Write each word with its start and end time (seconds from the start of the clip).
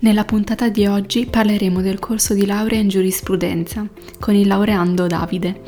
Nella 0.00 0.24
puntata 0.24 0.68
di 0.68 0.86
oggi 0.86 1.26
parleremo 1.26 1.80
del 1.80 1.98
corso 1.98 2.32
di 2.32 2.46
laurea 2.46 2.78
in 2.78 2.86
giurisprudenza 2.86 3.84
con 4.20 4.36
il 4.36 4.46
laureando 4.46 5.08
Davide. 5.08 5.60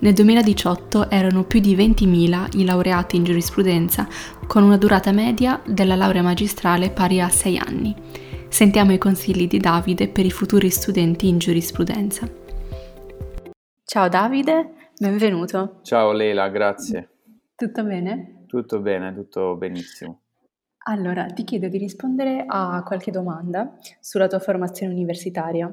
Nel 0.00 0.12
2018 0.12 1.08
erano 1.08 1.44
più 1.44 1.60
di 1.60 1.76
20.000 1.76 2.58
i 2.58 2.64
laureati 2.64 3.14
in 3.14 3.22
giurisprudenza 3.22 4.08
con 4.48 4.64
una 4.64 4.76
durata 4.76 5.12
media 5.12 5.62
della 5.64 5.94
laurea 5.94 6.22
magistrale 6.22 6.90
pari 6.90 7.20
a 7.20 7.28
6 7.28 7.58
anni. 7.58 7.94
Sentiamo 8.48 8.92
i 8.92 8.98
consigli 8.98 9.46
di 9.46 9.58
Davide 9.58 10.08
per 10.08 10.24
i 10.24 10.32
futuri 10.32 10.68
studenti 10.68 11.28
in 11.28 11.38
giurisprudenza. 11.38 12.28
Ciao 13.84 14.08
Davide, 14.08 14.90
benvenuto. 14.98 15.78
Ciao 15.82 16.10
Leila, 16.10 16.48
grazie. 16.48 17.08
Tutto 17.54 17.84
bene? 17.84 18.46
Tutto 18.48 18.80
bene, 18.80 19.14
tutto 19.14 19.54
benissimo. 19.54 20.22
Allora, 20.88 21.26
ti 21.26 21.42
chiedo 21.42 21.66
di 21.66 21.78
rispondere 21.78 22.44
a 22.46 22.82
qualche 22.84 23.10
domanda 23.10 23.76
sulla 24.00 24.28
tua 24.28 24.38
formazione 24.38 24.92
universitaria. 24.92 25.72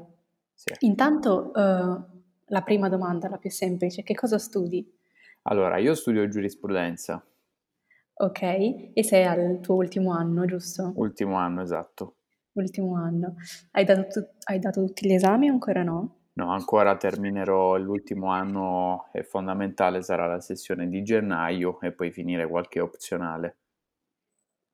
Sì. 0.52 0.74
Intanto, 0.80 1.52
uh, 1.54 2.20
la 2.46 2.62
prima 2.62 2.88
domanda, 2.88 3.28
la 3.28 3.38
più 3.38 3.50
semplice, 3.50 4.02
che 4.02 4.14
cosa 4.14 4.38
studi? 4.38 4.84
Allora, 5.42 5.78
io 5.78 5.94
studio 5.94 6.26
giurisprudenza. 6.26 7.24
Ok, 8.16 8.42
e 8.42 9.02
sei 9.04 9.24
al 9.24 9.60
tuo 9.60 9.76
ultimo 9.76 10.12
anno, 10.12 10.46
giusto? 10.46 10.92
Ultimo 10.96 11.36
anno, 11.36 11.62
esatto. 11.62 12.16
Ultimo 12.54 12.96
anno. 12.96 13.36
Hai 13.70 13.84
dato, 13.84 14.06
tu- 14.08 14.28
hai 14.44 14.58
dato 14.58 14.84
tutti 14.84 15.06
gli 15.06 15.12
esami 15.12 15.48
o 15.48 15.52
ancora 15.52 15.84
no? 15.84 16.16
No, 16.32 16.50
ancora 16.50 16.96
terminerò 16.96 17.76
l'ultimo 17.76 18.30
anno, 18.32 19.06
è 19.12 19.22
fondamentale, 19.22 20.02
sarà 20.02 20.26
la 20.26 20.40
sessione 20.40 20.88
di 20.88 21.04
gennaio 21.04 21.80
e 21.80 21.92
poi 21.92 22.10
finire 22.10 22.48
qualche 22.48 22.80
opzionale. 22.80 23.58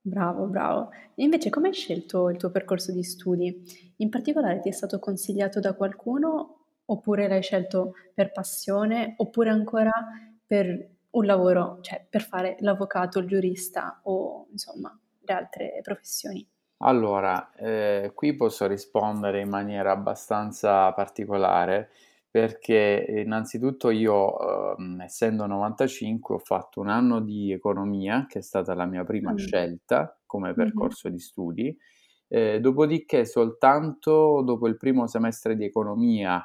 Bravo, 0.02 0.46
bravo. 0.46 0.90
E 1.14 1.22
invece 1.22 1.50
come 1.50 1.68
hai 1.68 1.74
scelto 1.74 2.30
il 2.30 2.38
tuo 2.38 2.50
percorso 2.50 2.92
di 2.92 3.02
studi? 3.02 3.94
In 3.96 4.08
particolare 4.08 4.60
ti 4.60 4.68
è 4.68 4.72
stato 4.72 4.98
consigliato 4.98 5.60
da 5.60 5.74
qualcuno 5.74 6.56
oppure 6.86 7.28
l'hai 7.28 7.42
scelto 7.42 7.92
per 8.14 8.32
passione 8.32 9.14
oppure 9.18 9.50
ancora 9.50 9.92
per 10.46 10.88
un 11.10 11.24
lavoro, 11.24 11.78
cioè 11.82 12.04
per 12.08 12.22
fare 12.22 12.56
l'avvocato, 12.60 13.18
il 13.18 13.26
giurista 13.26 14.00
o 14.04 14.46
insomma 14.50 14.96
le 15.20 15.32
altre 15.34 15.80
professioni? 15.82 16.48
Allora, 16.82 17.52
eh, 17.52 18.12
qui 18.14 18.34
posso 18.34 18.66
rispondere 18.66 19.40
in 19.40 19.50
maniera 19.50 19.90
abbastanza 19.92 20.90
particolare 20.92 21.90
perché 22.30 23.04
innanzitutto 23.24 23.90
io, 23.90 24.76
ehm, 24.76 25.00
essendo 25.02 25.46
95, 25.46 26.36
ho 26.36 26.38
fatto 26.38 26.80
un 26.80 26.88
anno 26.88 27.20
di 27.20 27.52
economia, 27.52 28.26
che 28.26 28.38
è 28.40 28.42
stata 28.42 28.74
la 28.74 28.86
mia 28.86 29.04
prima 29.04 29.32
Mm. 29.32 29.36
scelta 29.36 30.20
come 30.26 30.54
percorso 30.54 31.08
di 31.08 31.18
studi, 31.18 31.76
eh, 32.28 32.60
dopodiché 32.60 33.24
soltanto 33.24 34.42
dopo 34.44 34.68
il 34.68 34.76
primo 34.76 35.06
semestre 35.06 35.56
di 35.56 35.64
economia 35.64 36.44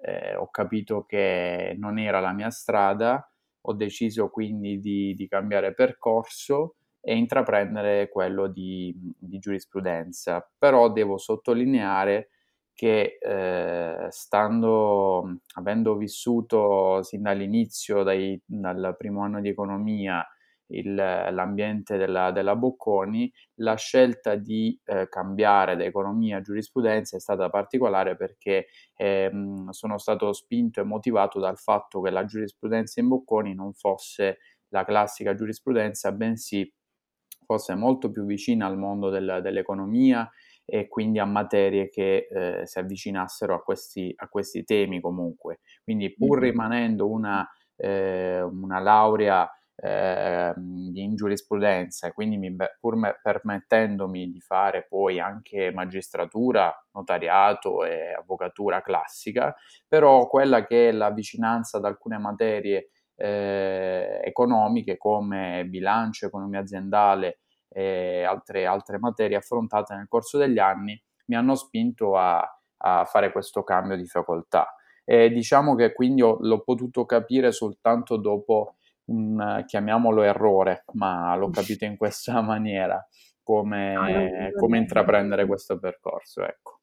eh, 0.00 0.34
ho 0.36 0.48
capito 0.50 1.04
che 1.04 1.74
non 1.78 1.98
era 1.98 2.20
la 2.20 2.32
mia 2.32 2.50
strada, 2.50 3.30
ho 3.62 3.72
deciso 3.74 4.28
quindi 4.30 4.78
di, 4.78 5.14
di 5.14 5.28
cambiare 5.28 5.74
percorso 5.74 6.76
e 7.00 7.16
intraprendere 7.16 8.08
quello 8.08 8.46
di, 8.48 8.94
di 9.18 9.38
giurisprudenza, 9.38 10.48
però 10.58 10.90
devo 10.90 11.18
sottolineare 11.18 12.30
che 12.76 13.16
eh, 13.18 14.06
stando, 14.10 15.38
avendo 15.54 15.96
vissuto 15.96 17.02
sin 17.02 17.22
dall'inizio, 17.22 18.02
dai, 18.02 18.38
dal 18.44 18.94
primo 18.98 19.22
anno 19.22 19.40
di 19.40 19.48
economia, 19.48 20.22
il, 20.68 20.94
l'ambiente 20.94 21.96
della, 21.96 22.32
della, 22.32 22.54
Bocconi, 22.54 23.32
la 23.60 23.76
scelta 23.76 24.34
di 24.34 24.78
eh, 24.84 25.08
cambiare 25.08 25.74
da 25.76 25.84
economia 25.84 26.36
a 26.36 26.40
giurisprudenza 26.42 27.16
è 27.16 27.20
stata 27.20 27.48
particolare 27.48 28.14
perché 28.14 28.66
eh, 28.94 29.30
sono 29.70 29.96
stato 29.96 30.34
spinto 30.34 30.80
e 30.80 30.84
motivato 30.84 31.40
dal 31.40 31.56
fatto 31.56 32.02
che 32.02 32.10
la 32.10 32.26
giurisprudenza 32.26 33.00
in 33.00 33.08
Bocconi 33.08 33.54
non 33.54 33.72
fosse 33.72 34.38
la 34.68 34.84
classica 34.84 35.34
giurisprudenza, 35.34 36.12
bensì 36.12 36.70
fosse 37.46 37.74
molto 37.74 38.10
più 38.10 38.26
vicina 38.26 38.66
al 38.66 38.76
mondo 38.76 39.08
del, 39.08 39.38
dell'economia 39.42 40.28
e 40.66 40.88
quindi 40.88 41.20
a 41.20 41.24
materie 41.24 41.88
che 41.88 42.26
eh, 42.28 42.66
si 42.66 42.78
avvicinassero 42.78 43.54
a 43.54 43.62
questi, 43.62 44.12
a 44.16 44.28
questi, 44.28 44.64
temi 44.64 45.00
comunque. 45.00 45.60
Quindi 45.82 46.12
pur 46.12 46.40
rimanendo 46.40 47.08
una, 47.08 47.48
eh, 47.76 48.42
una 48.42 48.80
laurea 48.80 49.48
eh, 49.76 50.54
in 50.56 51.14
giurisprudenza 51.14 52.10
quindi 52.12 52.38
mi, 52.38 52.56
pur 52.80 52.96
me, 52.96 53.20
permettendomi 53.22 54.30
di 54.30 54.40
fare 54.40 54.86
poi 54.88 55.20
anche 55.20 55.70
magistratura, 55.70 56.74
notariato 56.92 57.84
e 57.84 58.14
avvocatura 58.14 58.80
classica, 58.80 59.54
però 59.86 60.26
quella 60.28 60.64
che 60.66 60.88
è 60.88 60.92
la 60.92 61.10
vicinanza 61.10 61.76
ad 61.76 61.84
alcune 61.84 62.18
materie 62.18 62.90
eh, 63.16 64.20
economiche 64.24 64.96
come 64.96 65.64
bilancio, 65.66 66.26
economia 66.26 66.60
aziendale, 66.60 67.40
e 67.76 68.24
altre, 68.24 68.64
altre 68.64 68.98
materie 68.98 69.36
affrontate 69.36 69.94
nel 69.94 70.08
corso 70.08 70.38
degli 70.38 70.58
anni 70.58 70.98
mi 71.26 71.36
hanno 71.36 71.54
spinto 71.54 72.16
a, 72.16 72.42
a 72.78 73.04
fare 73.04 73.30
questo 73.32 73.62
cambio 73.64 73.96
di 73.96 74.06
facoltà. 74.06 74.74
E 75.04 75.28
diciamo 75.28 75.74
che 75.74 75.92
quindi 75.92 76.22
ho, 76.22 76.38
l'ho 76.40 76.62
potuto 76.62 77.04
capire 77.04 77.52
soltanto 77.52 78.16
dopo 78.16 78.76
un, 79.10 79.62
chiamiamolo 79.66 80.22
errore, 80.22 80.84
ma 80.94 81.36
l'ho 81.36 81.50
capito 81.50 81.84
in 81.84 81.98
questa 81.98 82.40
maniera, 82.40 83.06
come, 83.42 84.52
come 84.58 84.78
intraprendere 84.78 85.44
questo 85.46 85.78
percorso, 85.78 86.46
ecco. 86.46 86.80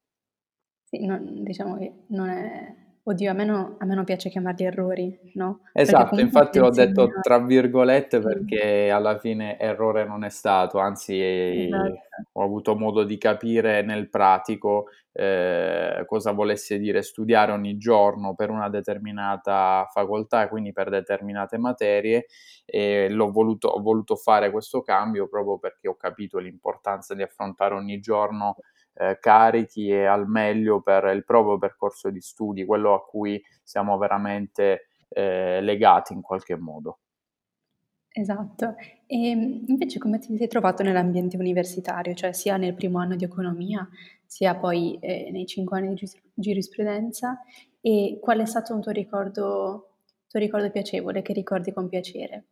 Sì, 0.84 1.08
non, 1.08 1.44
diciamo 1.44 1.76
che 1.76 2.04
non 2.10 2.30
è 2.30 2.83
Oddio, 3.06 3.32
a 3.32 3.34
me, 3.34 3.44
no, 3.44 3.76
a 3.80 3.86
me 3.86 3.96
non 3.96 4.06
piace 4.06 4.30
chiamarli 4.30 4.64
errori, 4.64 5.20
no? 5.34 5.64
Esatto, 5.74 6.22
infatti 6.22 6.58
l'ho 6.58 6.70
detto 6.70 7.10
tra 7.22 7.38
virgolette 7.38 8.22
perché 8.22 8.90
alla 8.90 9.20
fine 9.20 9.60
errore 9.60 10.06
non 10.06 10.24
è 10.24 10.30
stato, 10.30 10.80
anzi 10.80 11.20
esatto. 11.22 11.94
ho 12.32 12.42
avuto 12.42 12.78
modo 12.78 13.04
di 13.04 13.18
capire 13.18 13.82
nel 13.82 14.10
pratico 14.10 14.86
eh, 15.12 16.04
cosa 16.08 16.32
volesse 16.32 16.80
dire 16.80 17.02
studiare 17.02 17.52
ogni 17.52 17.78
giorno 17.78 18.36
per 18.36 18.50
una 18.50 18.70
determinata 18.70 19.86
facoltà 19.92 20.44
e 20.44 20.48
quindi 20.48 20.72
per 20.72 20.90
determinate 20.90 21.58
materie 21.58 22.28
e 22.66 23.10
l'ho 23.10 23.32
voluto, 23.32 23.68
ho 23.68 23.82
voluto 23.82 24.16
fare 24.16 24.50
questo 24.50 24.82
cambio 24.82 25.28
proprio 25.28 25.60
perché 25.60 25.90
ho 25.90 25.98
capito 25.98 26.40
l'importanza 26.40 27.14
di 27.14 27.22
affrontare 27.22 27.76
ogni 27.76 28.00
giorno 28.00 28.56
eh, 28.96 29.18
carichi 29.20 29.90
e 29.90 30.06
al 30.06 30.28
meglio 30.28 30.82
per 30.82 31.06
il 31.14 31.24
proprio 31.26 31.58
percorso 31.58 32.10
di 32.10 32.22
studi, 32.22 32.66
quello 32.66 32.94
a 32.94 33.04
cui 33.04 33.42
siamo 33.64 33.98
veramente 33.98 34.88
eh, 35.10 35.62
legati 35.62 36.14
in 36.14 36.22
qualche 36.22 36.56
modo. 36.56 37.00
Esatto. 38.16 38.76
E 39.08 39.64
invece 39.68 39.98
come 39.98 40.20
ti 40.20 40.38
sei 40.38 40.48
trovato 40.48 40.84
nell'ambiente 40.84 41.36
universitario, 41.36 42.14
cioè 42.14 42.32
sia 42.32 42.58
nel 42.58 42.76
primo 42.76 43.00
anno 43.00 43.16
di 43.16 43.24
economia, 43.24 43.88
sia 44.26 44.56
poi 44.56 45.00
eh, 45.00 45.32
nei 45.32 45.48
cinque 45.48 45.80
anni 45.80 45.96
di 45.96 46.08
giurisprudenza? 46.34 47.40
E 47.82 48.20
qual 48.22 48.40
è 48.40 48.46
stato 48.46 48.74
un 48.74 48.82
tuo 48.82 48.92
ricordo, 48.92 49.96
tuo 50.28 50.40
ricordo 50.40 50.70
piacevole, 50.70 51.24
che 51.24 51.34
ricordi 51.34 51.74
con 51.74 51.90
piacere? 51.90 52.46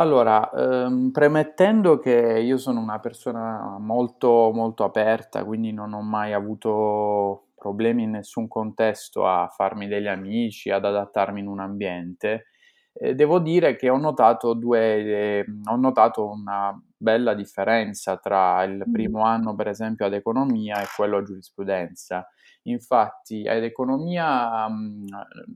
Allora, 0.00 0.50
ehm, 0.50 1.10
premettendo 1.10 1.98
che 1.98 2.38
io 2.42 2.56
sono 2.56 2.80
una 2.80 3.00
persona 3.00 3.76
molto, 3.78 4.50
molto 4.54 4.84
aperta, 4.84 5.44
quindi 5.44 5.72
non 5.72 5.92
ho 5.92 6.00
mai 6.00 6.32
avuto 6.32 7.48
problemi 7.54 8.04
in 8.04 8.12
nessun 8.12 8.48
contesto 8.48 9.26
a 9.26 9.48
farmi 9.54 9.88
degli 9.88 10.06
amici, 10.06 10.70
ad 10.70 10.86
adattarmi 10.86 11.40
in 11.40 11.48
un 11.48 11.60
ambiente, 11.60 12.46
eh, 12.94 13.14
devo 13.14 13.40
dire 13.40 13.76
che 13.76 13.90
ho 13.90 13.98
notato, 13.98 14.54
due, 14.54 14.80
eh, 15.40 15.44
ho 15.70 15.76
notato 15.76 16.26
una 16.30 16.74
bella 16.96 17.34
differenza 17.34 18.16
tra 18.16 18.62
il 18.64 18.88
primo 18.90 19.22
anno, 19.24 19.54
per 19.54 19.68
esempio, 19.68 20.06
ad 20.06 20.14
economia 20.14 20.80
e 20.80 20.86
quello 20.96 21.18
a 21.18 21.22
giurisprudenza. 21.22 22.26
Infatti, 22.64 23.46
ad 23.46 23.62
economia, 23.64 24.66
mh, 24.66 25.04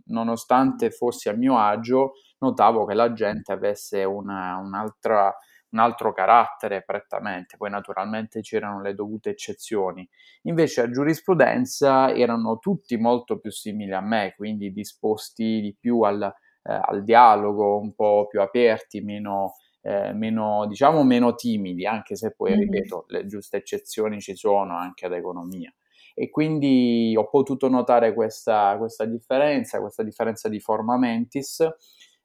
nonostante 0.07 0.91
fossi 0.91 1.29
a 1.31 1.33
mio 1.35 1.59
agio, 1.59 2.13
notavo 2.45 2.85
che 2.85 2.95
la 2.95 3.13
gente 3.13 3.53
avesse 3.53 4.05
una, 4.05 4.57
un'altra, 4.57 5.35
un 5.71 5.79
altro 5.81 6.13
carattere 6.13 6.83
prettamente, 6.83 7.57
poi 7.57 7.71
naturalmente 7.71 8.41
c'erano 8.41 8.81
le 8.81 8.95
dovute 8.95 9.31
eccezioni. 9.31 10.09
Invece 10.43 10.83
a 10.83 10.91
giurisprudenza 10.91 12.15
erano 12.15 12.59
tutti 12.59 12.97
molto 12.97 13.39
più 13.39 13.51
simili 13.51 13.93
a 13.93 14.01
me, 14.01 14.35
quindi 14.37 14.73
disposti 14.73 15.61
di 15.61 15.77
più 15.79 16.03
al, 16.03 16.23
eh, 16.23 16.81
al 16.81 17.03
dialogo, 17.03 17.79
un 17.79 17.95
po' 17.95 18.27
più 18.29 18.41
aperti, 18.41 19.01
meno, 19.01 19.55
eh, 19.83 20.13
meno, 20.13 20.67
diciamo, 20.67 21.03
meno 21.03 21.35
timidi, 21.35 21.87
anche 21.87 22.15
se 22.15 22.33
poi, 22.35 22.53
mm-hmm. 22.53 22.61
ripeto, 22.61 23.05
le 23.09 23.27
giuste 23.27 23.57
eccezioni 23.57 24.21
ci 24.21 24.37
sono 24.37 24.77
anche 24.77 25.07
ad 25.07 25.13
economia. 25.13 25.73
E 26.17 26.31
quindi 26.31 27.13
ho 27.17 27.29
potuto 27.29 27.69
notare 27.69 28.15
questa, 28.15 28.77
questa 28.79 29.05
differenza, 29.05 29.81
questa 29.81 30.05
differenza 30.05 30.49
di 30.49 30.61
forma 30.61 30.97
mentis 30.97 31.67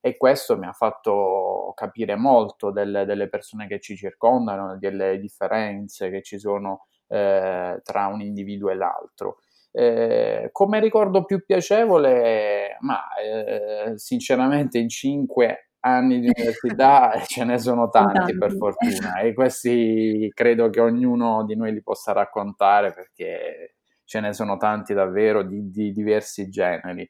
e 0.01 0.17
questo 0.17 0.57
mi 0.57 0.65
ha 0.65 0.71
fatto 0.71 1.73
capire 1.75 2.15
molto 2.15 2.71
delle, 2.71 3.05
delle 3.05 3.27
persone 3.27 3.67
che 3.67 3.79
ci 3.79 3.95
circondano, 3.95 4.77
delle 4.77 5.19
differenze 5.19 6.09
che 6.09 6.21
ci 6.21 6.39
sono 6.39 6.85
eh, 7.07 7.79
tra 7.83 8.07
un 8.07 8.21
individuo 8.21 8.69
e 8.69 8.75
l'altro. 8.75 9.37
Eh, 9.71 10.49
come 10.51 10.79
ricordo 10.79 11.25
più 11.25 11.43
piacevole, 11.45 12.77
ma 12.79 13.01
eh, 13.17 13.97
sinceramente 13.97 14.79
in 14.79 14.89
cinque 14.89 15.69
anni 15.81 16.19
di 16.19 16.31
università 16.35 17.11
ce 17.25 17.43
ne 17.43 17.57
sono 17.59 17.89
tanti 17.89 18.37
per 18.37 18.55
fortuna 18.55 19.19
e 19.19 19.33
questi 19.33 20.29
credo 20.33 20.69
che 20.69 20.81
ognuno 20.81 21.45
di 21.45 21.55
noi 21.55 21.71
li 21.71 21.81
possa 21.81 22.11
raccontare 22.11 22.91
perché 22.91 23.75
ce 24.03 24.19
ne 24.19 24.33
sono 24.33 24.57
tanti 24.57 24.93
davvero 24.93 25.43
di, 25.43 25.69
di 25.69 25.93
diversi 25.93 26.49
generi 26.49 27.09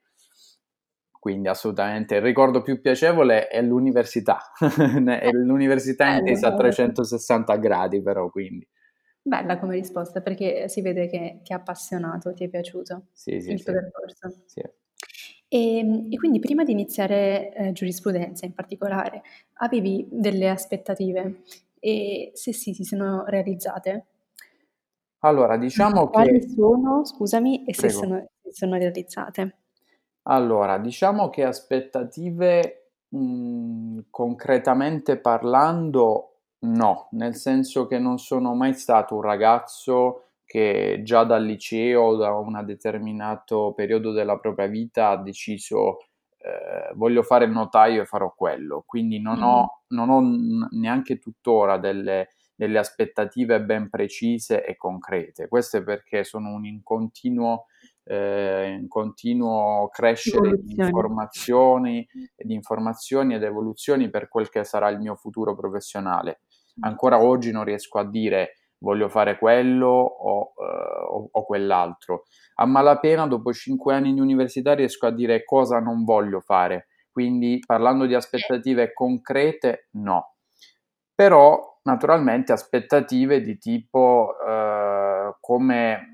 quindi 1.19 1.49
assolutamente 1.49 2.15
il 2.15 2.21
ricordo 2.21 2.61
più 2.61 2.79
piacevole 2.79 3.47
è 3.47 3.61
l'università, 3.61 4.39
è 4.57 5.29
l'università 5.31 6.15
intesa 6.15 6.47
a 6.47 6.55
360 6.55 7.55
gradi 7.57 8.01
però 8.01 8.29
quindi. 8.29 8.67
Bella 9.21 9.59
come 9.59 9.75
risposta 9.75 10.21
perché 10.21 10.69
si 10.69 10.81
vede 10.81 11.07
che 11.07 11.41
ti 11.43 11.51
ha 11.51 11.57
appassionato, 11.57 12.33
ti 12.33 12.45
è 12.45 12.49
piaciuto 12.49 13.07
sì, 13.11 13.41
sì, 13.41 13.51
il 13.51 13.63
tuo 13.63 13.73
sì. 13.73 13.79
percorso. 13.79 14.43
Sì. 14.45 14.61
E, 15.49 15.77
ehm, 15.77 16.07
e, 16.09 16.15
quindi 16.15 16.39
prima 16.39 16.63
di 16.63 16.71
iniziare 16.71 17.53
eh, 17.53 17.71
giurisprudenza 17.73 18.45
in 18.45 18.53
particolare, 18.53 19.21
avevi 19.55 20.07
delle 20.09 20.49
aspettative 20.49 21.41
e 21.79 22.31
se 22.33 22.53
sì, 22.53 22.73
si 22.73 22.83
sono 22.83 23.25
realizzate? 23.25 24.05
Allora, 25.19 25.57
diciamo 25.57 26.07
Quali 26.07 26.39
che... 26.39 26.49
sono, 26.49 27.03
scusami, 27.03 27.65
e 27.65 27.73
se 27.73 27.89
sono, 27.89 28.25
sono 28.51 28.77
realizzate? 28.77 29.58
Allora, 30.23 30.77
diciamo 30.77 31.29
che 31.29 31.43
aspettative, 31.43 32.91
mhmm, 33.09 34.05
concretamente 34.09 35.17
parlando 35.17 36.25
no, 36.61 37.07
nel 37.11 37.35
senso 37.35 37.87
che 37.87 37.97
non 37.99 38.19
sono 38.19 38.53
mai 38.53 38.73
stato 38.73 39.15
un 39.15 39.21
ragazzo 39.21 40.25
che 40.45 41.01
già 41.03 41.23
dal 41.23 41.43
liceo 41.45 42.01
o 42.01 42.15
da 42.15 42.31
un 42.33 42.61
determinato 42.65 43.71
periodo 43.75 44.11
della 44.11 44.37
propria 44.37 44.67
vita 44.67 45.09
ha 45.09 45.17
deciso, 45.17 45.99
ehm, 46.37 46.95
voglio 46.95 47.23
fare 47.23 47.45
il 47.45 47.51
notaio 47.51 48.01
e 48.01 48.05
farò 48.05 48.33
quello. 48.35 48.83
Quindi 48.85 49.19
non 49.21 49.41
ho 49.41 49.77
non 49.89 50.09
ho 50.09 50.67
neanche 50.71 51.17
tuttora 51.17 51.77
delle 51.77 52.29
delle 52.59 52.77
aspettative 52.77 53.61
ben 53.61 53.89
precise 53.89 54.65
e 54.65 54.75
concrete. 54.75 55.47
Questo 55.47 55.77
è 55.77 55.83
perché 55.83 56.25
sono 56.25 56.49
un 56.51 56.65
in 56.65 56.83
continuo 56.83 57.67
eh, 58.09 58.77
in 58.79 58.87
continuo 58.87 59.87
crescere 59.89 60.57
di 60.63 60.73
informazioni, 60.75 62.07
di 62.35 62.55
informazioni 62.55 63.35
ed 63.35 63.43
evoluzioni 63.43 64.09
per 64.09 64.27
quel 64.27 64.49
che 64.49 64.63
sarà 64.63 64.89
il 64.89 64.97
mio 64.97 65.15
futuro 65.15 65.55
professionale. 65.55 66.41
Ancora 66.81 67.21
oggi 67.21 67.51
non 67.51 67.63
riesco 67.65 67.99
a 67.99 68.09
dire 68.09 68.53
voglio 68.79 69.09
fare 69.09 69.37
quello 69.37 69.87
o, 69.87 70.53
uh, 70.55 71.15
o, 71.15 71.29
o, 71.31 71.45
quell'altro. 71.45 72.23
A 72.55 72.65
malapena, 72.65 73.27
dopo 73.27 73.53
cinque 73.53 73.93
anni 73.93 74.13
di 74.13 74.21
università, 74.21 74.73
riesco 74.73 75.05
a 75.05 75.11
dire 75.11 75.43
cosa 75.43 75.79
non 75.79 76.03
voglio 76.03 76.39
fare. 76.39 76.87
Quindi, 77.11 77.59
parlando 77.63 78.05
di 78.05 78.15
aspettative 78.15 78.93
concrete, 78.93 79.89
no. 79.91 80.35
Però, 81.13 81.79
naturalmente, 81.83 82.53
aspettative 82.53 83.41
di 83.41 83.57
tipo 83.57 84.33
uh, 84.39 85.35
come 85.41 86.08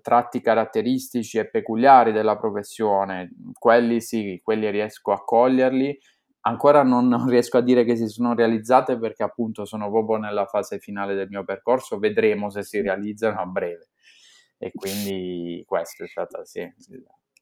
tratti 0.00 0.40
caratteristici 0.40 1.38
e 1.38 1.48
peculiari 1.48 2.12
della 2.12 2.38
professione, 2.38 3.30
quelli 3.58 4.00
sì, 4.00 4.40
quelli 4.42 4.70
riesco 4.70 5.12
a 5.12 5.24
coglierli. 5.24 5.98
Ancora 6.44 6.82
non, 6.82 7.28
riesco 7.28 7.58
a 7.58 7.62
dire 7.62 7.84
che 7.84 7.96
si 7.96 8.08
sono 8.08 8.34
realizzate 8.34 8.98
perché 8.98 9.22
appunto 9.22 9.64
sono 9.64 9.90
proprio 9.90 10.16
nella 10.16 10.46
fase 10.46 10.78
finale 10.78 11.14
del 11.14 11.28
mio 11.28 11.44
percorso, 11.44 11.98
vedremo 11.98 12.50
se 12.50 12.62
si 12.62 12.80
realizzano 12.80 13.40
a 13.40 13.46
breve. 13.46 13.88
E 14.58 14.70
quindi 14.74 15.64
questo 15.66 16.04
è 16.04 16.08
stato 16.08 16.44
sì. 16.44 16.68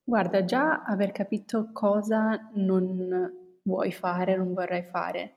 Guarda, 0.02 0.44
già 0.44 0.82
aver 0.82 1.12
capito 1.12 1.70
cosa 1.72 2.50
non 2.54 3.58
vuoi 3.62 3.92
fare, 3.92 4.37
non 4.37 4.52
vorrai 4.54 4.84
fare, 4.84 5.37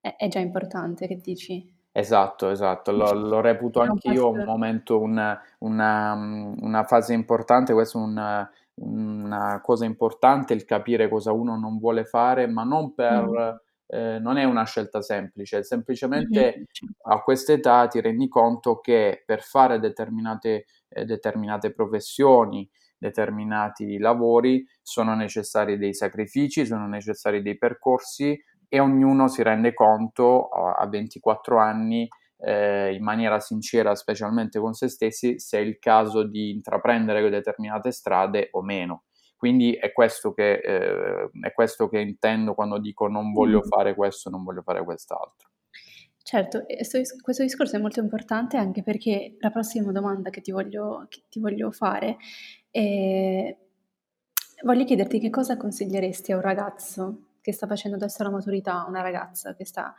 è 0.00 0.28
già 0.28 0.40
importante, 0.40 1.06
che 1.06 1.16
dici? 1.16 1.80
Esatto, 1.94 2.48
esatto, 2.48 2.90
lo, 2.90 3.12
lo 3.12 3.42
reputo 3.42 3.80
anch'io 3.80 4.30
un 4.30 4.44
momento, 4.44 4.98
un, 4.98 5.38
una, 5.58 6.14
una, 6.58 6.84
fase 6.84 7.12
importante, 7.12 7.74
questa 7.74 7.98
è 7.98 8.02
una, 8.02 8.50
una, 8.76 9.60
cosa 9.62 9.84
importante, 9.84 10.54
il 10.54 10.64
capire 10.64 11.10
cosa 11.10 11.32
uno 11.32 11.58
non 11.58 11.78
vuole 11.78 12.04
fare, 12.04 12.46
ma 12.46 12.64
non 12.64 12.94
per... 12.94 13.24
Mm. 13.24 13.70
Eh, 13.94 14.18
non 14.20 14.38
è 14.38 14.44
una 14.44 14.64
scelta 14.64 15.02
semplice, 15.02 15.62
semplicemente 15.64 16.40
mm-hmm. 16.40 16.92
a 17.02 17.20
quest'età 17.20 17.86
ti 17.88 18.00
rendi 18.00 18.26
conto 18.26 18.80
che 18.80 19.22
per 19.26 19.42
fare 19.42 19.78
determinate, 19.80 20.64
eh, 20.88 21.04
determinate 21.04 21.74
professioni, 21.74 22.66
determinati 22.96 23.98
lavori, 23.98 24.66
sono 24.80 25.14
necessari 25.14 25.76
dei 25.76 25.92
sacrifici, 25.92 26.64
sono 26.64 26.86
necessari 26.86 27.42
dei 27.42 27.58
percorsi, 27.58 28.40
e 28.74 28.80
ognuno 28.80 29.28
si 29.28 29.42
rende 29.42 29.74
conto 29.74 30.48
a 30.48 30.88
24 30.88 31.58
anni 31.58 32.08
eh, 32.38 32.94
in 32.94 33.02
maniera 33.02 33.38
sincera, 33.38 33.94
specialmente 33.94 34.58
con 34.58 34.72
se 34.72 34.88
stessi, 34.88 35.38
se 35.38 35.58
è 35.58 35.60
il 35.60 35.78
caso 35.78 36.22
di 36.22 36.52
intraprendere 36.52 37.28
determinate 37.28 37.92
strade 37.92 38.48
o 38.52 38.62
meno. 38.62 39.04
Quindi 39.36 39.74
è 39.74 39.92
questo 39.92 40.32
che, 40.32 40.52
eh, 40.54 41.30
è 41.42 41.52
questo 41.52 41.90
che 41.90 41.98
intendo 41.98 42.54
quando 42.54 42.78
dico 42.78 43.08
non 43.08 43.34
voglio 43.34 43.58
mm. 43.58 43.68
fare 43.68 43.94
questo, 43.94 44.30
non 44.30 44.42
voglio 44.42 44.62
fare 44.62 44.82
quest'altro. 44.82 45.50
Certo, 46.22 46.64
questo 47.20 47.42
discorso 47.42 47.76
è 47.76 47.78
molto 47.78 48.00
importante 48.00 48.56
anche 48.56 48.82
perché 48.82 49.36
la 49.38 49.50
prossima 49.50 49.92
domanda 49.92 50.30
che 50.30 50.40
ti 50.40 50.50
voglio, 50.50 51.04
che 51.10 51.24
ti 51.28 51.40
voglio 51.40 51.70
fare 51.72 52.16
è, 52.70 53.54
voglio 54.64 54.84
chiederti 54.84 55.18
che 55.18 55.28
cosa 55.28 55.58
consiglieresti 55.58 56.32
a 56.32 56.36
un 56.36 56.42
ragazzo 56.42 57.26
che 57.42 57.52
sta 57.52 57.66
facendo 57.66 57.96
adesso 57.96 58.22
la 58.22 58.30
maturità, 58.30 58.86
una 58.88 59.02
ragazza 59.02 59.54
che, 59.54 59.66
sta, 59.66 59.94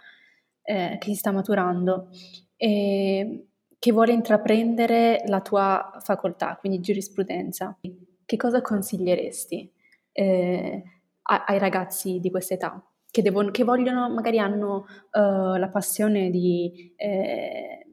eh, 0.63 0.97
che 0.99 1.09
si 1.09 1.15
sta 1.15 1.31
maturando 1.31 2.07
e 2.55 3.47
che 3.77 3.91
vuole 3.91 4.13
intraprendere 4.13 5.23
la 5.27 5.41
tua 5.41 5.97
facoltà, 5.99 6.55
quindi 6.55 6.79
giurisprudenza, 6.79 7.77
che 8.25 8.37
cosa 8.37 8.61
consiglieresti 8.61 9.69
eh, 10.13 10.83
ai 11.21 11.59
ragazzi 11.59 12.19
di 12.19 12.31
questa 12.31 12.53
età? 12.53 12.81
Che, 13.11 13.21
devono, 13.21 13.51
che 13.51 13.65
vogliono, 13.65 14.09
magari 14.09 14.39
hanno 14.39 14.85
uh, 15.11 15.55
la 15.57 15.69
passione 15.69 16.29
di, 16.29 16.93
eh, 16.95 17.85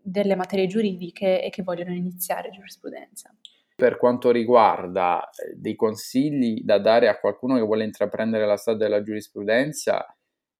delle 0.00 0.34
materie 0.34 0.66
giuridiche 0.66 1.44
e 1.44 1.50
che 1.50 1.62
vogliono 1.62 1.92
iniziare 1.92 2.50
giurisprudenza. 2.50 3.32
Per 3.80 3.96
quanto 3.96 4.32
riguarda 4.32 5.30
eh, 5.30 5.54
dei 5.54 5.76
consigli 5.76 6.62
da 6.64 6.80
dare 6.80 7.06
a 7.06 7.16
qualcuno 7.20 7.54
che 7.54 7.60
vuole 7.60 7.84
intraprendere 7.84 8.44
la 8.44 8.56
strada 8.56 8.78
della 8.78 9.02
giurisprudenza, 9.02 10.04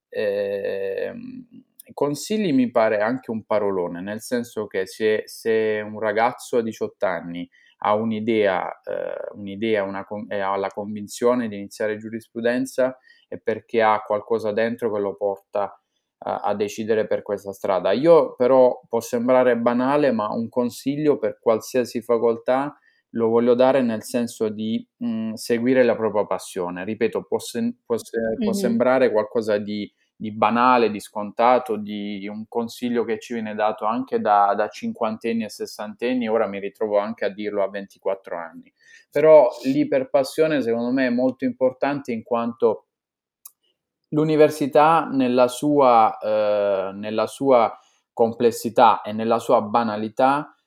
eh, 0.09 1.13
consigli 1.93 2.53
mi 2.53 2.71
pare 2.71 3.01
anche 3.01 3.33
un 3.33 3.43
parolone, 3.43 4.01
nel 4.03 4.21
senso 4.21 4.69
che 4.69 4.87
se, 4.87 5.25
se 5.27 5.83
un 5.85 5.99
ragazzo 5.99 6.59
a 6.59 6.63
18 6.63 7.07
anni 7.07 7.51
ha 7.79 7.95
un'idea, 7.95 8.81
eh, 8.83 9.33
un'idea 9.33 9.83
una, 9.83 10.07
e 10.29 10.39
ha 10.39 10.57
la 10.57 10.69
convinzione 10.69 11.49
di 11.49 11.57
iniziare 11.57 11.97
giurisprudenza 11.97 12.97
è 13.27 13.37
perché 13.39 13.83
ha 13.83 14.01
qualcosa 14.07 14.53
dentro 14.53 14.93
che 14.93 15.01
lo 15.01 15.17
porta 15.17 15.77
a, 16.19 16.37
a 16.37 16.55
decidere 16.55 17.09
per 17.09 17.23
questa 17.23 17.53
strada. 17.53 17.91
Io 17.91 18.37
però 18.37 18.81
può 18.89 19.01
sembrare 19.01 19.57
banale, 19.57 20.13
ma 20.13 20.33
un 20.33 20.49
consiglio 20.49 21.19
per 21.19 21.41
qualsiasi 21.41 22.01
facoltà 22.01 22.79
lo 23.11 23.29
voglio 23.29 23.55
dare 23.55 23.83
nel 23.83 24.03
senso 24.03 24.49
di 24.49 24.87
mh, 24.97 25.07
mhmm, 25.07 25.33
seguire 25.35 25.83
la 25.85 25.97
propria 25.97 26.27
passione. 26.27 26.85
Ripeto, 26.85 27.25
può, 27.25 27.39
se- 27.39 27.77
può, 27.85 27.97
se- 27.97 28.19
mm-hmm. 28.19 28.43
può 28.43 28.53
sembrare 28.53 29.11
qualcosa 29.11 29.59
di, 29.59 29.91
di, 30.15 30.33
banale, 30.33 30.91
di 30.91 31.01
scontato, 31.01 31.77
di 31.77 32.29
un 32.29 32.47
consiglio 32.49 33.05
che 33.05 33.19
ci 33.19 33.35
viene 33.35 33.55
dato 33.55 33.87
anche 33.87 34.21
da, 34.21 34.55
da 34.55 34.69
cinquantenni 34.69 35.45
e 35.45 35.49
sessantenni, 35.49 36.29
ora 36.29 36.47
mi 36.47 36.61
ritrovo 36.61 36.99
anche 36.99 37.25
a 37.25 37.31
dirlo 37.31 37.63
a 37.63 37.71
24 37.71 38.37
anni. 38.37 38.73
Però 39.11 39.49
l'iperpassione 39.65 40.61
secondo 40.61 40.91
me 40.91 41.07
è 41.07 41.11
molto 41.11 41.45
importante 41.45 42.13
in 42.13 42.23
quanto 42.23 42.85
l'università 44.11 45.07
nella 45.11 45.49
sua, 45.49 46.17
eh, 46.19 46.93
nella 46.95 47.27
sua 47.27 47.79
complessità 48.13 49.03
e 49.03 49.13
nella 49.13 49.39
sua 49.39 49.63
banalità 49.63 50.58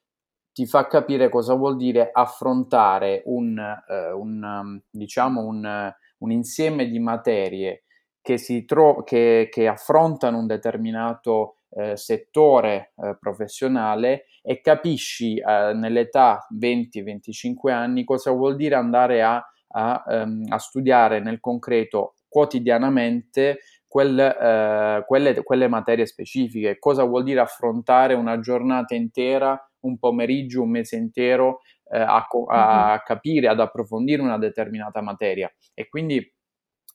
ti 0.53 0.65
fa 0.65 0.87
capire 0.87 1.29
cosa 1.29 1.53
vuol 1.53 1.77
dire 1.77 2.09
affrontare 2.11 3.21
un, 3.25 3.57
eh, 3.57 4.11
un 4.11 4.81
diciamo 4.89 5.45
un, 5.45 5.93
un, 6.17 6.31
insieme 6.31 6.87
di 6.87 6.99
materie 6.99 7.83
che, 8.21 8.37
tro- 8.65 9.03
che, 9.03 9.47
che 9.49 9.67
affrontano 9.67 10.37
un 10.37 10.47
determinato 10.47 11.57
eh, 11.71 11.95
settore 11.95 12.93
eh, 12.97 13.17
professionale 13.19 14.25
e 14.41 14.59
capisci 14.61 15.37
eh, 15.37 15.73
nell'età 15.73 16.45
20-25 16.53 17.71
anni 17.71 18.03
cosa 18.03 18.31
vuol 18.31 18.55
dire 18.55 18.75
andare 18.75 19.23
a, 19.23 19.41
a, 19.69 20.03
um, 20.05 20.45
a 20.49 20.57
studiare 20.57 21.21
nel 21.21 21.39
concreto 21.39 22.15
quotidianamente 22.27 23.59
quel, 23.87 24.17
eh, 24.17 25.03
quelle, 25.05 25.43
quelle 25.43 25.67
materie 25.67 26.05
specifiche, 26.05 26.79
cosa 26.79 27.03
vuol 27.03 27.23
dire 27.23 27.41
affrontare 27.41 28.13
una 28.13 28.39
giornata 28.39 28.95
intera, 28.95 29.61
un 29.81 29.97
pomeriggio, 29.97 30.61
un 30.61 30.69
mese 30.69 30.95
intero 30.95 31.61
eh, 31.91 31.99
a, 31.99 32.27
a, 32.47 32.87
mm-hmm. 32.87 32.97
capire, 33.03 33.47
ad 33.47 33.59
approfondire 33.59 34.21
una 34.21 34.37
determinata 34.37 35.01
materia. 35.01 35.51
E 35.73 35.87
quindi 35.87 36.33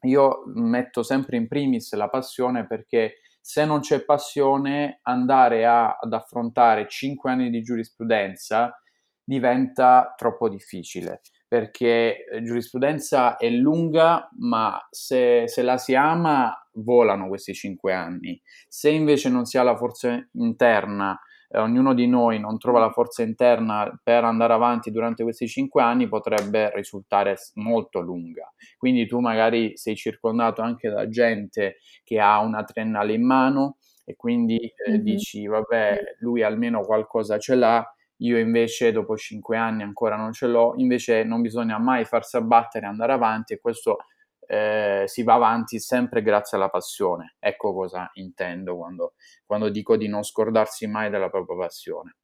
io 0.02 0.42
metto 0.54 1.02
sempre 1.02 1.36
in 1.36 1.48
primis 1.48 1.92
la 1.94 2.08
passione 2.08 2.66
perché 2.66 3.20
se 3.40 3.64
non 3.64 3.80
c'è 3.80 4.04
passione, 4.04 4.98
andare 5.02 5.64
a, 5.66 5.96
ad 6.00 6.12
affrontare 6.12 6.88
5 6.88 7.30
anni 7.30 7.50
di 7.50 7.62
giurisprudenza 7.62 8.80
diventa 9.22 10.14
troppo 10.16 10.48
difficile 10.48 11.20
perché 11.48 12.24
eh, 12.24 12.42
giurisprudenza 12.42 13.36
è 13.36 13.48
lunga, 13.48 14.28
ma 14.38 14.84
se, 14.90 15.44
se, 15.46 15.62
la 15.62 15.78
si 15.78 15.94
ama 15.94 16.52
volano 16.72 17.28
questi 17.28 17.54
cinque 17.54 17.92
anni. 17.92 18.40
Se 18.68 18.90
invece 18.90 19.28
non 19.28 19.44
si 19.44 19.56
ha 19.56 19.62
la 19.62 19.76
forza 19.76 20.28
interna, 20.32 21.18
eh, 21.48 21.58
ognuno 21.58 21.94
di 21.94 22.06
noi 22.06 22.38
non 22.38 22.58
trova 22.58 22.80
la 22.80 22.90
forza 22.90 23.22
interna 23.22 23.98
per 24.02 24.24
andare 24.24 24.52
avanti 24.52 24.90
durante 24.90 25.22
questi 25.22 25.46
cinque 25.46 25.82
anni, 25.82 26.08
potrebbe 26.08 26.72
risultare 26.74 27.36
molto 27.54 28.00
lunga. 28.00 28.52
Quindi 28.76 29.06
tu 29.06 29.20
magari 29.20 29.76
sei 29.76 29.96
circondato 29.96 30.62
anche 30.62 30.88
da 30.88 31.08
gente 31.08 31.76
che 32.04 32.20
ha 32.20 32.40
una 32.40 32.64
triennale 32.64 33.12
in 33.12 33.24
mano 33.24 33.76
e 34.04 34.14
quindi 34.16 34.56
eh, 34.58 34.90
mm-hmm. 34.90 35.00
dici, 35.00 35.46
vabbè, 35.46 36.16
lui 36.20 36.42
almeno 36.42 36.80
qualcosa 36.82 37.38
ce 37.38 37.54
l'ha 37.54 37.90
io 38.20 38.38
invece 38.38 38.92
dopo 38.92 39.16
cinque 39.16 39.56
anni 39.56 39.82
ancora 39.82 40.16
non 40.16 40.32
ce 40.32 40.46
l'ho, 40.46 40.74
invece 40.76 41.24
non 41.24 41.42
bisogna 41.42 41.78
mai 41.78 42.04
farsi 42.04 42.36
abbattere 42.36 42.86
e 42.86 42.88
andare 42.88 43.12
avanti 43.12 43.52
e 43.52 43.60
questo 43.60 43.98
eh, 44.46 45.04
si 45.06 45.22
va 45.22 45.34
avanti 45.34 45.78
sempre 45.78 46.22
grazie 46.22 46.56
alla 46.56 46.68
passione. 46.68 47.36
Ecco 47.38 47.74
cosa 47.74 48.10
intendo 48.14 48.76
quando, 48.76 49.14
quando 49.44 49.68
dico 49.68 49.96
di 49.96 50.08
non 50.08 50.22
scordarsi 50.22 50.86
mai 50.86 51.10
della 51.10 51.30
propria 51.30 51.56
passione. 51.56 52.16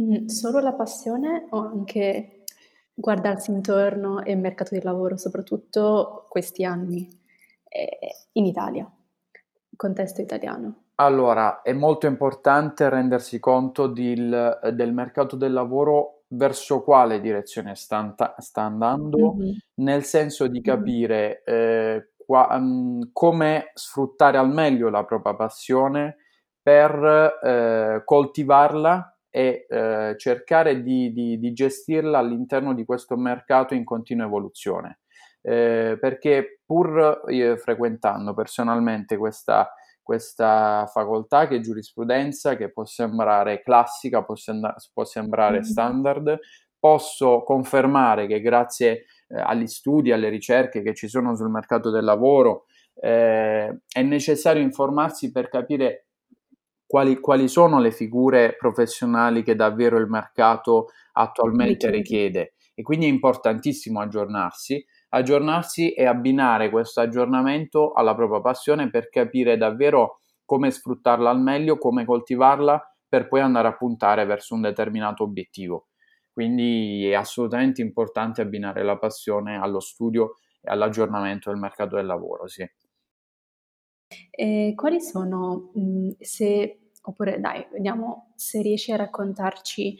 Mm, 0.00 0.26
solo 0.26 0.60
la 0.60 0.72
passione 0.72 1.46
o 1.50 1.58
anche 1.58 2.44
guardarsi 2.94 3.50
intorno 3.50 4.22
e 4.22 4.32
il 4.32 4.38
mercato 4.38 4.74
del 4.74 4.84
lavoro, 4.84 5.16
soprattutto 5.16 6.26
questi 6.28 6.64
anni 6.64 7.08
eh, 7.64 7.98
in 8.32 8.46
Italia, 8.46 8.90
contesto 9.76 10.20
italiano? 10.20 10.84
Allora, 10.96 11.62
è 11.62 11.72
molto 11.72 12.06
importante 12.06 12.88
rendersi 12.90 13.38
conto 13.38 13.86
del, 13.86 14.58
del 14.74 14.92
mercato 14.92 15.34
del 15.34 15.52
lavoro 15.52 16.19
verso 16.32 16.82
quale 16.82 17.20
direzione 17.20 17.74
sta, 17.74 18.14
sta 18.38 18.62
andando, 18.62 19.34
mm-hmm. 19.34 19.52
nel 19.76 20.04
senso 20.04 20.46
di 20.46 20.60
capire 20.60 21.42
eh, 21.44 22.10
qua, 22.16 22.48
um, 22.52 23.10
come 23.12 23.70
sfruttare 23.74 24.38
al 24.38 24.52
meglio 24.52 24.88
la 24.90 25.04
propria 25.04 25.34
passione 25.34 26.16
per 26.62 27.38
eh, 27.42 28.02
coltivarla 28.04 29.16
e 29.28 29.66
eh, 29.68 30.14
cercare 30.16 30.82
di, 30.82 31.12
di, 31.12 31.38
di, 31.38 31.52
gestirla 31.52 32.18
all'interno 32.18 32.74
di 32.74 32.84
questo 32.84 33.16
mercato 33.16 33.74
in 33.74 33.84
continua 33.84 34.26
evoluzione. 34.26 35.00
Eh, 35.42 35.96
perché 35.98 36.60
pur 36.66 37.22
io 37.28 37.56
frequentando 37.56 38.34
personalmente 38.34 39.16
questa 39.16 39.72
questa 40.02 40.86
facoltà 40.92 41.46
che 41.46 41.56
è 41.56 41.60
giurisprudenza, 41.60 42.56
che 42.56 42.72
può 42.72 42.84
sembrare 42.84 43.62
classica, 43.62 44.24
può, 44.24 44.34
sem- 44.34 44.74
può 44.92 45.04
sembrare 45.04 45.60
mm-hmm. 45.60 45.62
standard, 45.62 46.38
posso 46.78 47.42
confermare 47.42 48.26
che 48.26 48.40
grazie 48.40 49.04
eh, 49.28 49.40
agli 49.40 49.66
studi, 49.66 50.12
alle 50.12 50.28
ricerche 50.28 50.82
che 50.82 50.94
ci 50.94 51.08
sono 51.08 51.36
sul 51.36 51.50
mercato 51.50 51.90
del 51.90 52.04
lavoro, 52.04 52.64
eh, 52.94 53.80
è 53.86 54.02
necessario 54.02 54.62
informarsi 54.62 55.30
per 55.30 55.48
capire 55.48 56.06
quali, 56.86 57.20
quali, 57.20 57.46
sono 57.46 57.78
le 57.78 57.92
figure 57.92 58.56
professionali 58.56 59.44
che 59.44 59.54
davvero 59.54 59.98
il 59.98 60.08
mercato 60.08 60.88
attualmente 61.12 61.88
richiede. 61.90 62.54
E 62.74 62.82
quindi 62.82 63.06
è 63.06 63.10
importantissimo 63.10 64.00
aggiornarsi 64.00 64.84
aggiornarsi 65.10 65.92
e 65.92 66.06
abbinare 66.06 66.70
questo 66.70 67.00
aggiornamento 67.00 67.92
alla 67.92 68.14
propria 68.14 68.40
passione 68.40 68.90
per 68.90 69.08
capire 69.08 69.56
davvero 69.56 70.20
come 70.44 70.70
sfruttarla 70.70 71.30
al 71.30 71.40
meglio, 71.40 71.78
come 71.78 72.04
coltivarla 72.04 72.82
per 73.08 73.28
poi 73.28 73.40
andare 73.40 73.68
a 73.68 73.76
puntare 73.76 74.24
verso 74.24 74.54
un 74.54 74.62
determinato 74.62 75.22
obiettivo. 75.24 75.88
Quindi 76.32 77.08
è 77.08 77.14
assolutamente 77.14 77.82
importante 77.82 78.40
abbinare 78.40 78.82
la 78.82 78.98
passione 78.98 79.56
allo 79.56 79.80
studio 79.80 80.36
e 80.60 80.70
all'aggiornamento 80.70 81.50
del 81.50 81.58
mercato 81.58 81.96
del 81.96 82.06
lavoro, 82.06 82.46
sì. 82.46 82.68
E 84.30 84.72
quali 84.74 85.00
sono, 85.00 85.72
se, 86.18 86.90
oppure 87.02 87.40
dai, 87.40 87.66
vediamo 87.72 88.32
se 88.36 88.62
riesci 88.62 88.92
a 88.92 88.96
raccontarci 88.96 89.98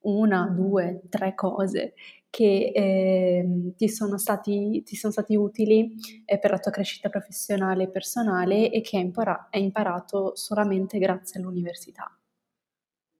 una, 0.00 0.48
due, 0.48 1.02
tre 1.08 1.34
cose 1.34 1.94
che 2.34 2.72
eh, 2.74 3.72
ti, 3.76 3.88
sono 3.88 4.18
stati, 4.18 4.82
ti, 4.82 4.96
sono 4.96 5.12
stati, 5.12 5.36
utili 5.36 5.94
eh, 6.24 6.36
per 6.40 6.50
la 6.50 6.58
tua 6.58 6.72
crescita 6.72 7.08
professionale 7.08 7.84
e 7.84 7.88
personale 7.88 8.72
e 8.72 8.80
che 8.80 8.96
hai, 8.96 9.04
impara- 9.04 9.46
hai 9.52 9.62
imparato 9.62 10.34
solamente 10.34 10.98
grazie 10.98 11.38
all'università. 11.38 12.10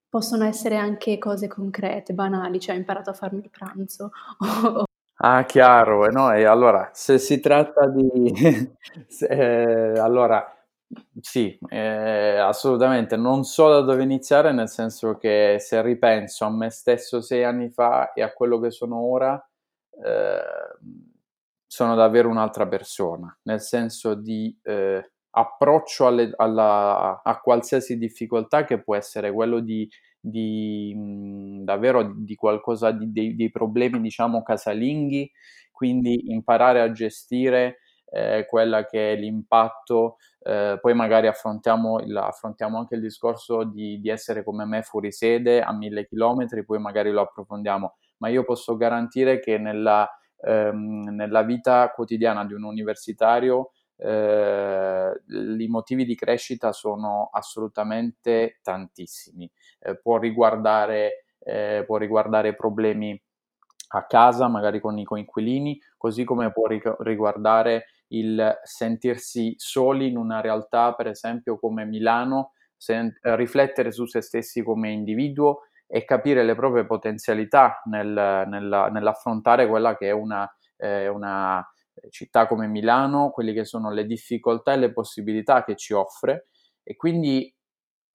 Possono 0.08 0.42
essere 0.42 0.74
anche 0.74 1.18
cose 1.18 1.46
concrete, 1.46 2.12
banali, 2.12 2.58
cioè 2.58 2.74
hai 2.74 2.80
imparato 2.80 3.10
a 3.10 3.12
farmi 3.12 3.38
il 3.38 3.50
pranzo. 3.50 4.10
ah, 5.18 5.44
chiaro, 5.44 6.08
eh, 6.08 6.10
no? 6.10 6.32
E 6.32 6.42
allora, 6.42 6.90
se 6.92 7.18
si 7.18 7.38
tratta 7.38 7.86
di... 7.86 8.32
se, 9.06 9.26
eh, 9.26 9.98
allora, 10.00 10.53
sì, 11.20 11.58
eh, 11.68 12.36
assolutamente. 12.38 13.16
Non 13.16 13.44
so 13.44 13.68
da 13.68 13.80
dove 13.80 14.02
iniziare, 14.02 14.52
nel 14.52 14.68
senso 14.68 15.16
che 15.16 15.56
se 15.58 15.80
ripenso 15.82 16.44
a 16.44 16.50
me 16.50 16.70
stesso 16.70 17.20
sei 17.20 17.44
anni 17.44 17.70
fa 17.70 18.12
e 18.12 18.22
a 18.22 18.32
quello 18.32 18.58
che 18.60 18.70
sono 18.70 18.98
ora, 19.00 19.34
eh, 20.04 20.42
sono 21.66 21.94
davvero 21.94 22.28
un'altra 22.28 22.66
persona, 22.68 23.36
nel 23.42 23.60
senso 23.60 24.14
di 24.14 24.56
eh, 24.62 25.10
approccio 25.30 26.06
alle, 26.06 26.32
alla, 26.36 27.20
a 27.22 27.40
qualsiasi 27.40 27.98
difficoltà 27.98 28.64
che 28.64 28.80
può 28.82 28.94
essere 28.94 29.32
quello 29.32 29.58
di, 29.60 29.88
di 30.20 30.94
mh, 30.94 31.64
davvero 31.64 32.12
di 32.16 32.34
qualcosa 32.36 32.92
di, 32.92 33.10
dei, 33.10 33.34
dei 33.34 33.50
problemi, 33.50 34.00
diciamo, 34.00 34.42
casalinghi, 34.42 35.30
quindi 35.72 36.30
imparare 36.30 36.80
a 36.80 36.92
gestire 36.92 37.78
eh, 38.14 38.46
quella 38.48 38.84
che 38.86 39.12
è 39.12 39.16
l'impatto, 39.16 40.18
eh, 40.38 40.78
poi 40.80 40.94
magari 40.94 41.26
affrontiamo, 41.26 41.98
il, 41.98 42.16
affrontiamo, 42.16 42.78
anche 42.78 42.94
il 42.94 43.00
discorso 43.00 43.64
di, 43.64 43.98
di, 43.98 44.08
essere 44.08 44.44
come 44.44 44.64
me 44.64 44.82
fuori 44.82 45.10
sede 45.10 45.60
a 45.60 45.72
mille 45.72 46.06
chilometri, 46.06 46.64
poi 46.64 46.78
magari 46.78 47.10
lo 47.10 47.22
approfondiamo, 47.22 47.96
ma 48.18 48.28
io 48.28 48.44
posso 48.44 48.76
garantire 48.76 49.40
che 49.40 49.58
nella, 49.58 50.08
ehm, 50.42 51.08
nella 51.10 51.42
vita 51.42 51.90
quotidiana 51.90 52.44
di 52.44 52.52
un 52.52 52.62
universitario 52.62 53.72
eh, 53.96 55.12
i 55.26 55.66
motivi 55.66 56.04
di 56.04 56.14
crescita 56.14 56.72
sono 56.72 57.30
assolutamente 57.32 58.60
tantissimi. 58.62 59.50
Eh, 59.80 59.98
può, 59.98 60.18
riguardare, 60.18 61.24
eh, 61.40 61.82
può 61.84 61.96
riguardare 61.96 62.54
problemi 62.54 63.20
a 63.88 64.06
casa, 64.06 64.48
magari 64.48 64.80
con 64.80 64.98
i 64.98 65.04
coinquilini, 65.04 65.80
così 65.96 66.24
come 66.24 66.52
può 66.52 66.66
riguardare 67.00 67.86
il 68.16 68.60
sentirsi 68.62 69.54
soli 69.56 70.08
in 70.08 70.16
una 70.16 70.40
realtà, 70.40 70.94
per 70.94 71.08
esempio 71.08 71.58
come 71.58 71.84
Milano, 71.84 72.52
sen- 72.76 73.16
riflettere 73.20 73.92
su 73.92 74.06
se 74.06 74.20
stessi 74.20 74.62
come 74.62 74.90
individuo 74.90 75.62
e 75.86 76.04
capire 76.04 76.44
le 76.44 76.54
proprie 76.54 76.86
potenzialità 76.86 77.80
nel, 77.84 78.44
nella, 78.48 78.88
nell'affrontare 78.88 79.68
quella 79.68 79.96
che 79.96 80.08
è 80.08 80.12
una, 80.12 80.50
eh, 80.76 81.08
una 81.08 81.66
città 82.10 82.46
come 82.46 82.66
Milano, 82.66 83.30
quelle 83.30 83.52
che 83.52 83.64
sono 83.64 83.90
le 83.90 84.06
difficoltà 84.06 84.72
e 84.72 84.78
le 84.78 84.92
possibilità 84.92 85.64
che 85.64 85.76
ci 85.76 85.92
offre 85.92 86.48
e 86.82 86.96
quindi 86.96 87.52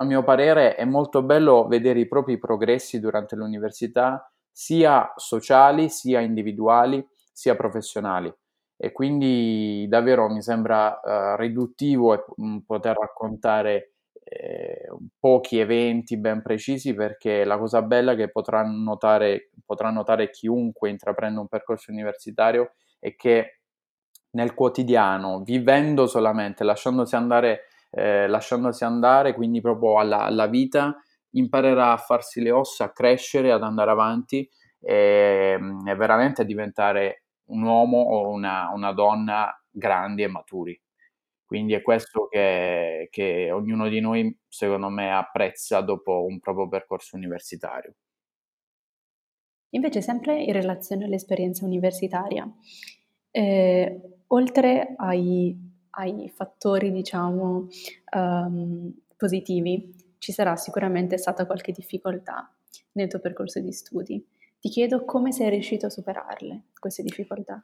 a 0.01 0.05
mio 0.05 0.23
parere 0.23 0.75
è 0.75 0.85
molto 0.85 1.23
bello 1.23 1.67
vedere 1.67 1.99
i 1.99 2.07
propri 2.07 2.37
progressi 2.37 2.99
durante 2.99 3.35
l'università 3.35 4.31
sia 4.51 5.11
sociali, 5.15 5.89
sia 5.89 6.19
individuali, 6.19 7.05
sia 7.31 7.55
professionali. 7.55 8.33
E 8.81 8.93
quindi 8.93 9.85
davvero 9.89 10.29
mi 10.29 10.41
sembra 10.41 11.01
uh, 11.03 11.35
riduttivo 11.35 12.23
um, 12.37 12.61
poter 12.65 12.95
raccontare 12.97 13.95
eh, 14.23 14.87
pochi 15.19 15.59
eventi 15.59 16.17
ben 16.17 16.41
precisi 16.41 16.93
perché 16.93 17.43
la 17.43 17.57
cosa 17.57 17.81
bella 17.81 18.15
che 18.15 18.29
potrà 18.29 18.63
notare, 18.63 19.49
potrà 19.65 19.89
notare 19.89 20.29
chiunque 20.29 20.89
intraprenda 20.89 21.41
un 21.41 21.49
percorso 21.49 21.91
universitario 21.91 22.71
è 22.99 23.17
che 23.17 23.59
nel 24.31 24.53
quotidiano, 24.53 25.41
vivendo 25.43 26.07
solamente, 26.07 26.63
lasciandosi 26.63 27.15
andare, 27.15 27.63
eh, 27.89 28.27
lasciandosi 28.27 28.85
andare 28.85 29.33
quindi 29.33 29.59
proprio 29.59 29.99
alla, 29.99 30.21
alla, 30.21 30.47
vita, 30.47 30.95
imparerà 31.31 31.91
a 31.91 31.97
farsi 31.97 32.41
le 32.41 32.51
ossa, 32.51 32.85
a 32.85 32.91
crescere, 32.91 33.51
ad 33.51 33.63
andare 33.63 33.91
avanti 33.91 34.49
e, 34.79 35.59
e 35.85 35.95
veramente 35.95 36.43
a 36.43 36.45
diventare 36.45 37.23
un 37.49 37.61
uomo 37.63 37.97
o 37.97 38.29
una, 38.29 38.71
una 38.73 38.91
donna 38.91 39.53
grandi 39.69 40.23
e 40.23 40.27
maturi. 40.27 40.79
Quindi 41.45 41.73
è 41.73 41.81
questo 41.81 42.27
che, 42.27 43.07
che 43.09 43.51
ognuno 43.51 43.87
di 43.89 43.99
noi, 43.99 44.37
secondo 44.47 44.89
me, 44.89 45.11
apprezza 45.11 45.81
dopo 45.81 46.23
un 46.25 46.39
proprio 46.39 46.67
percorso 46.67 47.15
universitario. 47.15 47.95
Invece, 49.71 50.01
sempre 50.01 50.41
in 50.41 50.53
relazione 50.53 51.05
all'esperienza 51.05 51.65
universitaria, 51.65 52.47
eh, 53.31 54.01
oltre 54.27 54.93
ai, 54.97 55.55
ai, 55.91 56.29
fattori, 56.29 56.91
diciamo, 56.91 57.67
um, 58.15 58.93
positivi, 59.15 59.95
ci 60.19 60.31
sarà 60.31 60.55
sicuramente 60.55 61.17
stata 61.17 61.45
qualche 61.45 61.71
difficoltà 61.71 62.51
nel 62.91 63.07
tuo 63.07 63.19
percorso 63.19 63.59
di 63.59 63.71
studi. 63.71 64.23
Ti 64.59 64.69
chiedo 64.69 65.05
come 65.05 65.31
sei 65.31 65.49
riuscito 65.49 65.85
a 65.85 65.89
superarle, 65.89 66.65
queste 66.79 67.01
difficoltà. 67.01 67.63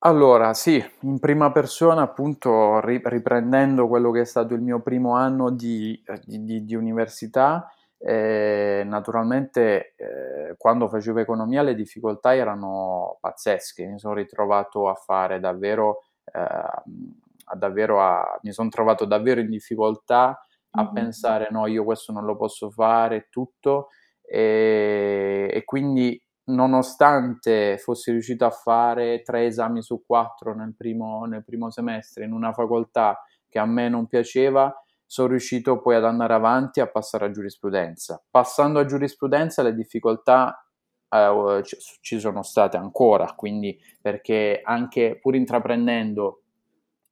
Allora, 0.00 0.54
sì, 0.54 0.82
in 1.00 1.18
prima 1.18 1.50
persona, 1.50 2.02
appunto, 2.02 2.80
ri- 2.80 3.00
riprendendo 3.02 3.88
quello 3.88 4.10
che 4.10 4.20
è 4.20 4.24
stato 4.24 4.54
il 4.54 4.60
mio 4.60 4.80
primo 4.80 5.14
anno 5.14 5.50
di, 5.50 6.00
eh, 6.06 6.20
di, 6.24 6.44
di, 6.44 6.64
di 6.64 6.74
università, 6.76 7.72
eh, 7.98 8.82
naturalmente 8.86 9.94
eh, 9.96 10.54
quando 10.56 10.88
facevo 10.88 11.18
economia 11.18 11.62
le 11.62 11.74
difficoltà 11.74 12.34
erano 12.34 13.18
pazzesche, 13.20 13.86
mi 13.86 13.98
sono 13.98 14.14
ritrovato 14.14 14.88
a 14.88 14.94
fare 14.94 15.40
davvero, 15.40 16.04
eh, 16.32 16.40
a 16.40 17.56
davvero 17.56 18.00
a, 18.00 18.38
mi 18.42 18.52
sono 18.52 18.68
trovato 18.68 19.04
davvero 19.04 19.40
in 19.40 19.50
difficoltà 19.50 20.44
a 20.70 20.82
mm-hmm. 20.82 20.92
pensare 20.92 21.48
no, 21.50 21.66
io 21.66 21.82
questo 21.82 22.12
non 22.12 22.24
lo 22.24 22.36
posso 22.36 22.70
fare, 22.70 23.26
tutto, 23.30 23.88
e, 24.28 25.50
e 25.52 25.64
quindi 25.64 26.20
nonostante 26.48 27.78
fossi 27.78 28.10
riuscito 28.10 28.44
a 28.44 28.50
fare 28.50 29.22
tre 29.22 29.46
esami 29.46 29.82
su 29.82 30.02
quattro 30.06 30.54
nel 30.54 30.74
primo, 30.76 31.24
nel 31.24 31.44
primo 31.44 31.70
semestre 31.70 32.24
in 32.24 32.32
una 32.32 32.52
facoltà 32.52 33.22
che 33.48 33.58
a 33.58 33.66
me 33.66 33.88
non 33.88 34.06
piaceva, 34.06 34.74
sono 35.06 35.28
riuscito 35.28 35.80
poi 35.80 35.96
ad 35.96 36.04
andare 36.04 36.34
avanti 36.34 36.80
e 36.80 36.82
a 36.82 36.88
passare 36.88 37.26
a 37.26 37.30
giurisprudenza. 37.30 38.22
Passando 38.30 38.78
a 38.78 38.84
giurisprudenza 38.84 39.62
le 39.62 39.74
difficoltà 39.74 40.62
eh, 41.08 41.62
ci 42.00 42.20
sono 42.20 42.42
state 42.42 42.76
ancora, 42.76 43.32
quindi 43.34 43.78
perché 44.00 44.60
anche 44.62 45.18
pur 45.20 45.34
intraprendendo 45.34 46.42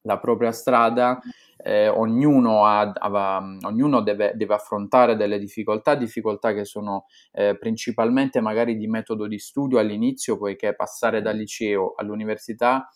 la 0.03 0.19
propria 0.19 0.53
strada, 0.53 1.19
eh, 1.59 1.89
ognuno, 1.89 2.65
ha, 2.65 2.93
ha, 2.93 3.59
ognuno 3.63 4.01
deve, 4.01 4.33
deve, 4.35 4.55
affrontare 4.55 5.17
delle 5.17 5.39
difficoltà, 5.39 5.95
difficoltà 5.95 6.53
che 6.53 6.65
sono 6.65 7.07
eh, 7.33 7.57
principalmente 7.59 8.41
magari 8.41 8.77
di 8.77 8.87
metodo 8.87 9.27
di 9.27 9.39
studio 9.39 9.79
all'inizio, 9.79 10.37
poiché 10.37 10.75
passare 10.75 11.23
dal 11.23 11.37
liceo 11.37 11.95
all'università 11.97 12.89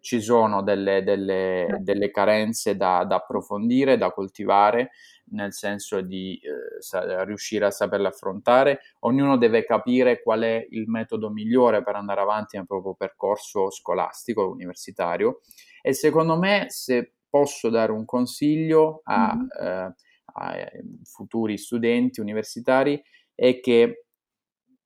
ci 0.00 0.20
sono 0.20 0.62
delle, 0.62 1.04
delle, 1.04 1.78
delle 1.80 2.10
carenze 2.10 2.76
da, 2.76 3.04
da, 3.04 3.16
approfondire, 3.16 3.96
da 3.96 4.10
coltivare, 4.10 4.90
nel 5.30 5.52
senso 5.52 6.00
di 6.00 6.40
eh, 6.42 6.82
sa- 6.82 7.22
riuscire 7.22 7.66
a 7.66 7.70
saperle 7.70 8.08
affrontare. 8.08 8.80
Ognuno 9.00 9.38
deve 9.38 9.64
capire 9.64 10.20
qual 10.20 10.40
è 10.40 10.66
il 10.70 10.88
metodo 10.88 11.30
migliore 11.30 11.84
per 11.84 11.94
andare 11.94 12.20
avanti 12.20 12.56
nel 12.56 12.66
proprio 12.66 12.94
percorso 12.94 13.70
scolastico, 13.70 14.50
universitario. 14.50 15.40
E 15.80 15.94
secondo 15.94 16.36
me, 16.36 16.66
se 16.68 17.12
posso 17.32 17.70
dare 17.70 17.92
un 17.92 18.04
consiglio 18.04 19.00
a, 19.04 19.34
mm-hmm. 19.34 19.46
eh, 19.58 19.94
a 20.34 20.70
futuri 21.02 21.56
studenti 21.56 22.20
universitari, 22.20 23.02
è 23.34 23.58
che 23.58 24.04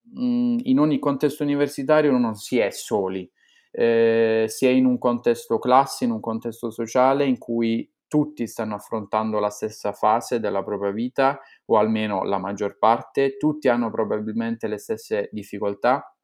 mh, 0.00 0.24
mm, 0.24 0.58
in 0.62 0.78
ogni 0.78 1.00
contesto 1.00 1.42
universitario 1.42 2.16
non 2.16 2.36
si 2.36 2.58
è 2.58 2.70
soli, 2.70 3.28
eh, 3.72 4.44
si 4.46 4.64
è 4.64 4.68
in 4.68 4.86
un 4.86 4.96
contesto 4.96 5.58
classe, 5.58 6.04
in 6.04 6.12
un 6.12 6.20
contesto 6.20 6.70
sociale 6.70 7.24
in 7.24 7.36
cui 7.36 7.90
tutti 8.06 8.46
stanno 8.46 8.76
affrontando 8.76 9.40
la 9.40 9.50
stessa 9.50 9.92
fase 9.92 10.38
della 10.38 10.62
propria 10.62 10.92
vita, 10.92 11.40
o 11.64 11.78
almeno 11.78 12.22
la 12.22 12.38
maggior 12.38 12.78
parte, 12.78 13.36
tutti 13.38 13.66
hanno 13.66 13.90
probabilmente 13.90 14.68
le 14.68 14.78
stesse 14.78 15.28
difficoltà, 15.32 16.14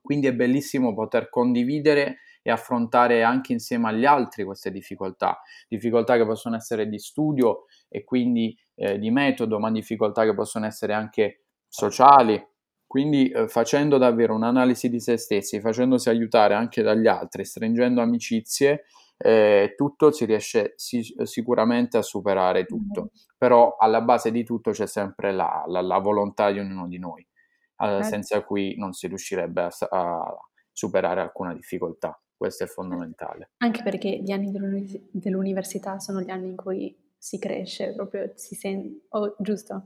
quindi 0.00 0.28
è 0.28 0.32
bellissimo 0.32 0.94
poter 0.94 1.28
condividere 1.28 2.20
e 2.48 2.50
affrontare 2.50 3.22
anche 3.22 3.52
insieme 3.52 3.88
agli 3.88 4.06
altri 4.06 4.42
queste 4.42 4.70
difficoltà, 4.70 5.42
difficoltà 5.68 6.16
che 6.16 6.24
possono 6.24 6.56
essere 6.56 6.88
di 6.88 6.98
studio 6.98 7.66
e 7.90 8.04
quindi 8.04 8.58
eh, 8.74 8.98
di 8.98 9.10
metodo, 9.10 9.58
ma 9.58 9.70
difficoltà 9.70 10.24
che 10.24 10.32
possono 10.32 10.64
essere 10.64 10.94
anche 10.94 11.42
sociali. 11.68 12.42
Quindi 12.86 13.28
eh, 13.28 13.48
facendo 13.48 13.98
davvero 13.98 14.34
un'analisi 14.34 14.88
di 14.88 14.98
se 14.98 15.18
stessi, 15.18 15.60
facendosi 15.60 16.08
aiutare 16.08 16.54
anche 16.54 16.80
dagli 16.80 17.06
altri, 17.06 17.44
stringendo 17.44 18.00
amicizie, 18.00 18.86
eh, 19.18 19.74
tutto 19.76 20.10
si 20.10 20.24
riesce 20.24 20.72
si, 20.76 21.02
sicuramente 21.24 21.98
a 21.98 22.02
superare 22.02 22.64
tutto. 22.64 23.00
Mm-hmm. 23.00 23.36
Però 23.36 23.76
alla 23.78 24.00
base 24.00 24.30
di 24.30 24.42
tutto 24.42 24.70
c'è 24.70 24.86
sempre 24.86 25.32
la, 25.32 25.64
la, 25.66 25.82
la 25.82 25.98
volontà 25.98 26.50
di 26.50 26.60
ognuno 26.60 26.88
di 26.88 26.98
noi, 26.98 27.28
eh, 27.76 28.02
senza 28.02 28.42
cui 28.42 28.74
non 28.78 28.94
si 28.94 29.06
riuscirebbe 29.06 29.60
a, 29.60 29.70
a 29.90 30.34
superare 30.72 31.20
alcuna 31.20 31.52
difficoltà. 31.52 32.18
Questo 32.38 32.62
è 32.62 32.66
fondamentale. 32.68 33.50
Anche 33.56 33.82
perché 33.82 34.20
gli 34.22 34.30
anni 34.30 34.52
dell'università 34.52 35.98
sono 35.98 36.20
gli 36.20 36.30
anni 36.30 36.50
in 36.50 36.56
cui 36.56 36.96
si 37.18 37.36
cresce, 37.40 37.94
proprio 37.94 38.30
si 38.36 38.54
sente, 38.54 39.06
oh, 39.08 39.34
giusto? 39.40 39.82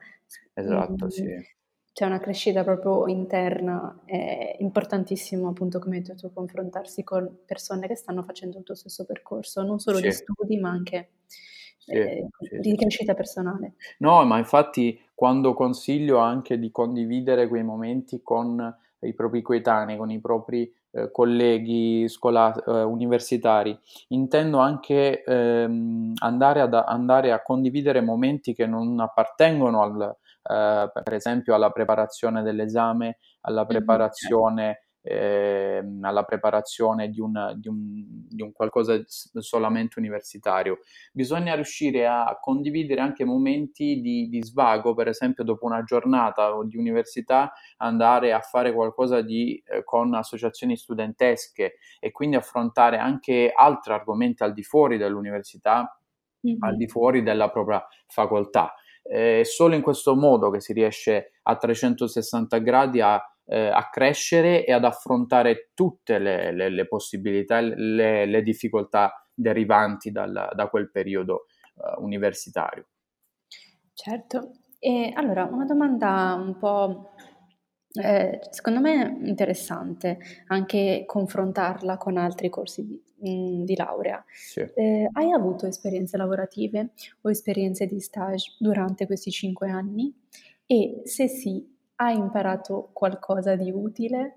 Esatto, 0.52 1.06
mm, 1.06 1.08
sì. 1.08 1.50
C'è 1.94 2.04
una 2.04 2.20
crescita 2.20 2.62
proprio 2.62 3.06
interna, 3.06 4.02
è 4.04 4.56
importantissimo 4.60 5.48
appunto 5.48 5.78
come 5.78 5.96
hai 5.96 6.02
detto 6.02 6.30
confrontarsi 6.30 7.02
con 7.02 7.38
persone 7.46 7.86
che 7.86 7.96
stanno 7.96 8.22
facendo 8.22 8.58
il 8.58 8.64
tuo 8.64 8.74
stesso 8.74 9.06
percorso, 9.06 9.62
non 9.62 9.78
solo 9.78 9.96
sì. 9.96 10.02
di 10.02 10.12
studi 10.12 10.58
ma 10.58 10.68
anche 10.68 11.08
sì, 11.78 11.92
eh, 11.92 12.28
sì, 12.38 12.58
di 12.58 12.76
crescita 12.76 13.14
personale. 13.14 13.76
No, 13.98 14.24
ma 14.26 14.36
infatti 14.36 15.00
quando 15.14 15.54
consiglio 15.54 16.18
anche 16.18 16.58
di 16.58 16.70
condividere 16.70 17.48
quei 17.48 17.62
momenti 17.62 18.20
con 18.22 18.76
i 19.02 19.14
propri 19.14 19.42
coetanei, 19.42 19.96
con 19.96 20.10
i 20.10 20.20
propri 20.20 20.72
eh, 20.92 21.10
colleghi 21.10 22.08
scola- 22.08 22.54
eh, 22.54 22.82
universitari, 22.82 23.78
intendo 24.08 24.58
anche 24.58 25.22
ehm, 25.22 26.12
andare, 26.18 26.60
ad, 26.60 26.74
andare, 26.74 27.32
a 27.32 27.42
condividere 27.42 28.00
momenti 28.00 28.54
che 28.54 28.66
non 28.66 28.98
appartengono 29.00 29.82
al, 29.82 30.02
eh, 30.02 30.90
per 30.92 31.14
esempio 31.14 31.54
alla 31.54 31.70
preparazione 31.70 32.42
dell'esame, 32.42 33.18
alla 33.42 33.64
preparazione 33.64 34.84
eh, 35.02 35.82
alla 36.00 36.22
preparazione 36.22 37.10
di 37.10 37.20
un, 37.20 37.54
di, 37.56 37.68
un, 37.68 38.04
di 38.28 38.40
un, 38.40 38.52
qualcosa 38.52 39.02
solamente 39.06 39.98
universitario. 39.98 40.78
Bisogna 41.12 41.54
riuscire 41.54 42.06
a 42.06 42.38
condividere 42.40 43.00
anche 43.00 43.24
momenti 43.24 44.00
di, 44.00 44.28
di, 44.28 44.42
svago, 44.44 44.94
per 44.94 45.08
esempio 45.08 45.42
dopo 45.42 45.66
una 45.66 45.82
giornata 45.82 46.50
di 46.64 46.76
università 46.76 47.52
andare 47.78 48.32
a 48.32 48.40
fare 48.40 48.72
qualcosa 48.72 49.20
di, 49.20 49.60
eh, 49.66 49.82
con 49.82 50.14
associazioni 50.14 50.76
studentesche 50.76 51.74
e 51.98 52.12
quindi 52.12 52.36
affrontare 52.36 52.98
anche 52.98 53.52
altri 53.54 53.92
argomenti 53.92 54.44
al 54.44 54.52
di 54.52 54.62
fuori 54.62 54.98
dell'università, 54.98 56.00
mm-hmm. 56.46 56.62
al 56.62 56.76
di 56.76 56.86
fuori 56.86 57.22
della 57.22 57.50
propria 57.50 57.84
facoltà. 58.06 58.74
È 59.02 59.42
solo 59.42 59.74
in 59.74 59.82
questo 59.82 60.14
modo 60.14 60.48
che 60.50 60.60
si 60.60 60.72
riesce 60.72 61.32
a 61.42 61.56
360 61.56 62.58
gradi 62.58 63.00
a 63.00 63.20
eh, 63.46 63.68
a 63.68 63.88
crescere 63.90 64.64
e 64.64 64.72
ad 64.72 64.84
affrontare 64.84 65.70
tutte 65.74 66.18
le, 66.18 66.52
le, 66.52 66.68
le 66.70 66.86
possibilità, 66.86 67.60
le, 67.60 68.24
le, 68.26 68.42
difficoltà 68.42 69.26
derivanti 69.34 70.10
dal, 70.10 70.50
da 70.54 70.68
quel 70.68 70.90
periodo 70.90 71.46
eh, 71.76 72.00
universitario. 72.00 72.86
Certo, 73.92 74.52
e 74.78 75.12
allora 75.14 75.44
una 75.44 75.64
domanda 75.64 76.34
un 76.34 76.56
po' 76.58 77.12
eh, 77.94 78.40
secondo 78.50 78.80
me 78.80 79.18
interessante 79.22 80.18
anche 80.46 81.04
confrontarla 81.06 81.98
con 81.98 82.16
altri 82.16 82.48
corsi 82.48 82.86
di, 82.86 83.02
mm, 83.28 83.64
di 83.64 83.76
laurea. 83.76 84.24
Sì. 84.32 84.60
Eh, 84.60 85.08
hai 85.12 85.30
avuto 85.30 85.66
esperienze 85.66 86.16
lavorative 86.16 86.92
o 87.20 87.30
esperienze 87.30 87.86
di 87.86 88.00
stage 88.00 88.56
durante 88.58 89.06
questi 89.06 89.30
cinque 89.30 89.68
anni? 89.68 90.14
E 90.64 91.02
se 91.04 91.28
sì, 91.28 91.71
hai 92.02 92.16
imparato 92.16 92.90
qualcosa 92.92 93.54
di 93.54 93.70
utile? 93.70 94.34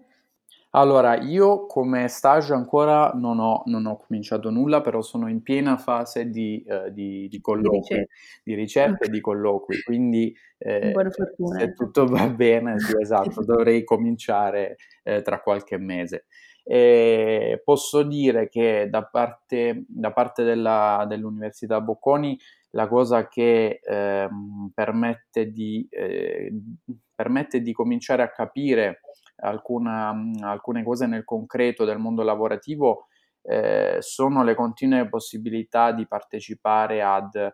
Allora, 0.71 1.17
io 1.21 1.65
come 1.67 2.09
stage 2.09 2.53
ancora 2.53 3.11
non 3.15 3.39
ho, 3.39 3.63
non 3.65 3.85
ho 3.85 3.97
cominciato 3.97 4.49
nulla, 4.49 4.81
però 4.81 5.01
sono 5.01 5.29
in 5.29 5.41
piena 5.41 5.77
fase 5.77 6.29
di, 6.29 6.61
eh, 6.67 6.91
di, 6.91 7.29
di 7.29 7.39
colloqui, 7.39 8.05
di 8.43 8.53
ricerca 8.55 9.05
e 9.05 9.09
di 9.09 9.21
colloqui, 9.21 9.81
quindi 9.83 10.35
eh, 10.57 10.91
Buona 10.91 11.09
fortuna. 11.11 11.59
se 11.59 11.73
tutto 11.73 12.05
va 12.05 12.27
bene, 12.27 12.77
sì, 12.79 12.93
esatto, 12.99 13.43
dovrei 13.45 13.85
cominciare 13.85 14.75
eh, 15.03 15.21
tra 15.21 15.39
qualche 15.39 15.77
mese. 15.77 16.25
E 16.61 17.61
posso 17.63 18.03
dire 18.03 18.49
che 18.49 18.87
da 18.89 19.05
parte, 19.05 19.85
da 19.87 20.11
parte 20.11 20.43
della, 20.43 21.05
dell'Università 21.07 21.79
Bocconi 21.79 22.37
la 22.71 22.87
cosa 22.87 23.29
che 23.29 23.79
eh, 23.81 24.27
permette, 24.73 25.51
di, 25.51 25.87
eh, 25.89 26.51
permette 27.15 27.61
di 27.61 27.71
cominciare 27.71 28.21
a 28.21 28.29
capire 28.29 29.01
alcuna, 29.37 30.13
alcune 30.41 30.83
cose 30.83 31.07
nel 31.07 31.23
concreto 31.23 31.85
del 31.85 31.97
mondo 31.97 32.23
lavorativo 32.23 33.07
eh, 33.47 33.97
sono 33.99 34.43
le 34.43 34.55
continue 34.55 35.07
possibilità 35.07 35.91
di 35.91 36.07
partecipare 36.07 37.03
ad 37.03 37.35
eh, 37.35 37.51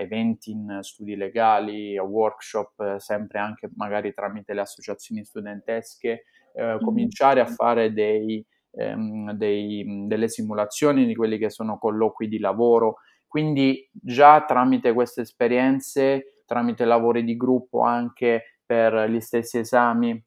eventi 0.00 0.50
in 0.50 0.78
studi 0.80 1.14
legali, 1.14 1.96
a 1.96 2.02
workshop, 2.02 2.80
eh, 2.80 3.00
sempre 3.00 3.38
anche 3.38 3.70
magari 3.76 4.12
tramite 4.12 4.52
le 4.52 4.62
associazioni 4.62 5.24
studentesche, 5.24 6.24
mm-hmm. 6.60 6.80
cominciare 6.80 7.40
a 7.40 7.46
fare 7.46 7.92
dei, 7.92 8.44
ehm, 8.72 9.32
dei, 9.32 10.06
delle 10.08 10.28
simulazioni 10.28 11.06
di 11.06 11.14
quelli 11.14 11.38
che 11.38 11.50
sono 11.50 11.78
colloqui 11.78 12.26
di 12.26 12.40
lavoro. 12.40 12.96
Quindi 13.28 13.88
già 13.92 14.44
tramite 14.44 14.92
queste 14.92 15.20
esperienze, 15.20 16.42
tramite 16.46 16.84
lavori 16.84 17.22
di 17.22 17.36
gruppo 17.36 17.82
anche 17.82 18.57
per 18.68 19.08
gli 19.08 19.20
stessi 19.20 19.56
esami, 19.56 20.22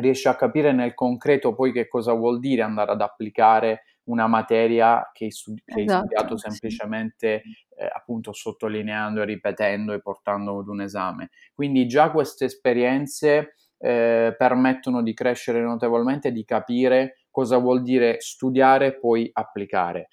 riesce 0.00 0.28
a 0.28 0.34
capire 0.34 0.72
nel 0.72 0.94
concreto 0.94 1.54
poi 1.54 1.70
che 1.70 1.86
cosa 1.86 2.12
vuol 2.12 2.40
dire 2.40 2.62
andare 2.62 2.90
ad 2.90 3.00
applicare 3.00 3.84
una 4.08 4.26
materia 4.26 5.08
che 5.12 5.26
hai, 5.26 5.30
studi- 5.30 5.62
che 5.64 5.82
esatto, 5.82 6.00
hai 6.00 6.06
studiato 6.06 6.36
semplicemente 6.38 7.42
sì. 7.44 7.50
eh, 7.76 7.88
appunto 7.92 8.32
sottolineando 8.32 9.22
e 9.22 9.26
ripetendo 9.26 9.92
e 9.92 10.00
portando 10.00 10.58
ad 10.58 10.66
un 10.66 10.80
esame. 10.80 11.30
Quindi 11.54 11.86
già 11.86 12.10
queste 12.10 12.46
esperienze 12.46 13.54
eh, 13.78 14.34
permettono 14.36 15.02
di 15.02 15.14
crescere 15.14 15.60
notevolmente 15.60 16.32
di 16.32 16.44
capire 16.44 17.20
cosa 17.30 17.58
vuol 17.58 17.82
dire 17.82 18.16
studiare 18.20 18.86
e 18.86 18.98
poi 18.98 19.30
applicare. 19.32 20.08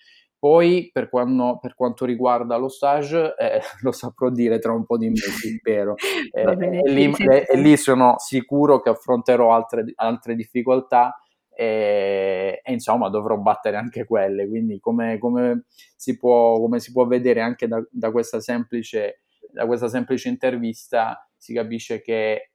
Poi, 0.46 0.92
per, 0.94 1.10
quando, 1.10 1.58
per, 1.60 1.74
quanto 1.74 2.06
riguarda 2.06 2.56
lo 2.58 2.68
stage, 2.68 3.34
eh, 3.36 3.62
lo 3.82 3.92
saprò 3.92 4.30
dire 4.30 4.60
tra 4.60 4.74
un 4.74 4.86
po' 4.86 4.96
di 4.96 5.10
mesi, 5.10 5.58
spero. 5.58 5.96
Eh, 6.32 6.82
e, 6.84 6.92
lì, 6.92 7.12
e, 7.18 7.48
e, 7.50 7.58
lì, 7.58 7.76
sono 7.78 8.14
sicuro 8.20 8.80
che 8.80 8.90
affronterò 8.90 9.56
altre, 9.56 9.86
altre 9.96 10.36
difficoltà 10.36 11.20
e, 11.50 12.62
e, 12.64 12.72
insomma 12.72 13.10
dovrò 13.10 13.38
battere 13.38 13.78
anche 13.78 14.06
quelle. 14.06 14.48
Quindi, 14.48 14.80
come, 14.80 15.18
come, 15.18 15.66
si, 15.96 16.16
può, 16.16 16.60
come 16.60 16.80
si, 16.80 16.92
può, 16.92 17.08
vedere 17.08 17.42
anche 17.42 17.68
da, 17.68 17.84
da, 17.90 18.12
questa 18.12 18.40
semplice, 18.40 19.22
da 19.52 19.66
questa 19.66 19.88
semplice 19.88 20.30
intervista, 20.30 21.28
si 21.36 21.56
capisce 21.56 22.02
che 22.02 22.32
eh, 22.34 22.50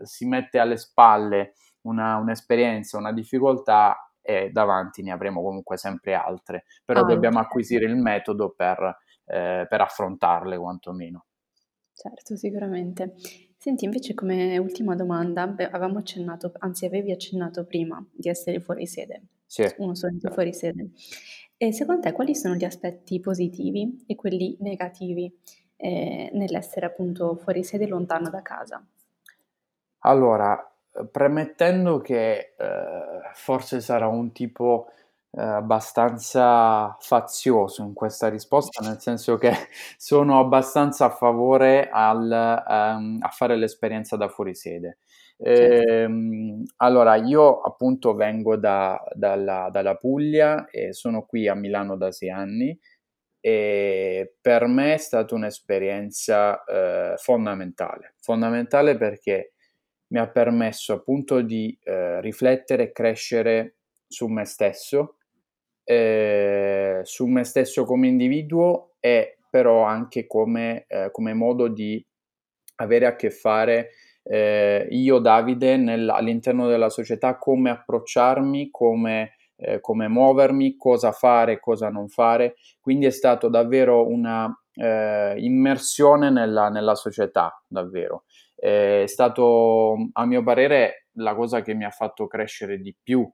si 0.00 0.24
mette 0.24 0.58
alle 0.58 0.78
spalle 0.78 1.52
una, 1.82 2.16
un'esperienza, 2.16 2.96
una 2.96 3.12
difficoltà 3.12 4.07
e 4.28 4.50
davanti 4.50 5.02
ne 5.02 5.10
avremo 5.10 5.40
comunque 5.42 5.78
sempre 5.78 6.12
altre, 6.12 6.64
però 6.84 7.00
ah, 7.00 7.04
dobbiamo 7.04 7.38
acquisire 7.38 7.86
il 7.86 7.96
metodo 7.96 8.50
per, 8.50 8.98
eh, 9.24 9.64
per 9.66 9.80
affrontarle 9.80 10.58
quantomeno. 10.58 11.24
Certo, 11.94 12.36
sicuramente. 12.36 13.14
Senti, 13.56 13.86
invece 13.86 14.12
come 14.12 14.58
ultima 14.58 14.94
domanda, 14.94 15.46
beh, 15.46 15.70
avevamo 15.70 15.96
accennato, 15.96 16.52
anzi 16.58 16.84
avevi 16.84 17.10
accennato 17.10 17.64
prima 17.64 18.06
di 18.12 18.28
essere 18.28 18.60
fuori 18.60 18.86
sede, 18.86 19.22
sì. 19.46 19.66
uno 19.78 19.94
studente 19.94 20.30
fuori 20.30 20.52
sede. 20.52 20.90
E 21.56 21.72
secondo 21.72 22.02
te 22.02 22.12
quali 22.12 22.34
sono 22.34 22.54
gli 22.54 22.64
aspetti 22.64 23.20
positivi 23.20 24.04
e 24.06 24.14
quelli 24.14 24.58
negativi 24.60 25.34
eh, 25.76 26.28
nell'essere 26.34 26.84
appunto 26.84 27.34
fuori 27.36 27.64
sede 27.64 27.86
lontano 27.86 28.28
da 28.28 28.42
casa? 28.42 28.86
Allora, 30.00 30.54
premettendo 31.10 32.00
che 32.00 32.54
eh, 32.56 33.20
forse 33.34 33.80
sarà 33.80 34.06
un 34.08 34.32
tipo 34.32 34.88
eh, 35.30 35.42
abbastanza 35.42 36.96
fazioso 37.00 37.82
in 37.82 37.92
questa 37.92 38.28
risposta, 38.28 38.86
nel 38.86 39.00
senso 39.00 39.36
che 39.38 39.52
sono 39.96 40.38
abbastanza 40.40 41.06
a 41.06 41.10
favore 41.10 41.88
al, 41.90 42.64
um, 42.66 43.18
a 43.20 43.28
fare 43.28 43.56
l'esperienza 43.56 44.16
da 44.16 44.28
fuorisede. 44.28 44.98
Certo. 45.40 45.90
Ehm, 45.92 46.64
allora, 46.76 47.14
io 47.16 47.60
appunto 47.60 48.14
vengo 48.14 48.56
da, 48.56 49.00
dalla, 49.14 49.68
dalla 49.70 49.94
Puglia 49.96 50.68
e 50.70 50.92
sono 50.92 51.24
qui 51.24 51.46
a 51.46 51.54
Milano 51.54 51.96
da 51.96 52.10
sei 52.10 52.30
anni 52.30 52.78
e 53.40 54.34
per 54.40 54.66
me 54.66 54.94
è 54.94 54.96
stata 54.96 55.34
un'esperienza 55.34 56.64
eh, 56.64 57.14
fondamentale, 57.18 58.14
fondamentale 58.20 58.96
perché 58.96 59.52
mi 60.08 60.18
ha 60.18 60.28
permesso 60.28 60.92
appunto 60.94 61.40
di 61.42 61.76
eh, 61.82 62.20
riflettere 62.20 62.84
e 62.84 62.92
crescere 62.92 63.76
su 64.06 64.26
me 64.26 64.44
stesso, 64.44 65.16
eh, 65.84 67.00
su 67.02 67.26
me 67.26 67.44
stesso 67.44 67.84
come 67.84 68.08
individuo 68.08 68.94
e 69.00 69.38
però 69.50 69.82
anche 69.82 70.26
come, 70.26 70.84
eh, 70.86 71.10
come 71.10 71.34
modo 71.34 71.68
di 71.68 72.04
avere 72.76 73.06
a 73.06 73.16
che 73.16 73.30
fare 73.30 73.90
eh, 74.22 74.86
io, 74.90 75.18
Davide, 75.18 75.76
nel, 75.76 76.08
all'interno 76.08 76.68
della 76.68 76.90
società, 76.90 77.38
come 77.38 77.70
approcciarmi, 77.70 78.68
come, 78.70 79.36
eh, 79.56 79.80
come, 79.80 80.06
muovermi, 80.06 80.76
cosa 80.76 81.12
fare, 81.12 81.58
cosa 81.58 81.88
non 81.88 82.08
fare. 82.08 82.56
Quindi 82.80 83.06
è 83.06 83.10
stato 83.10 83.48
davvero 83.48 84.06
una 84.06 84.54
eh, 84.74 85.34
immersione 85.38 86.30
nella, 86.30 86.68
nella 86.68 86.94
società, 86.94 87.62
davvero 87.66 88.24
è 88.58 89.04
stato, 89.06 89.94
a 90.12 90.26
mio 90.26 90.42
parere, 90.42 91.06
la 91.18 91.34
cosa 91.34 91.62
che 91.62 91.74
mi 91.74 91.84
ha 91.84 91.90
fatto 91.90 92.26
crescere 92.26 92.78
di 92.78 92.94
più 93.00 93.28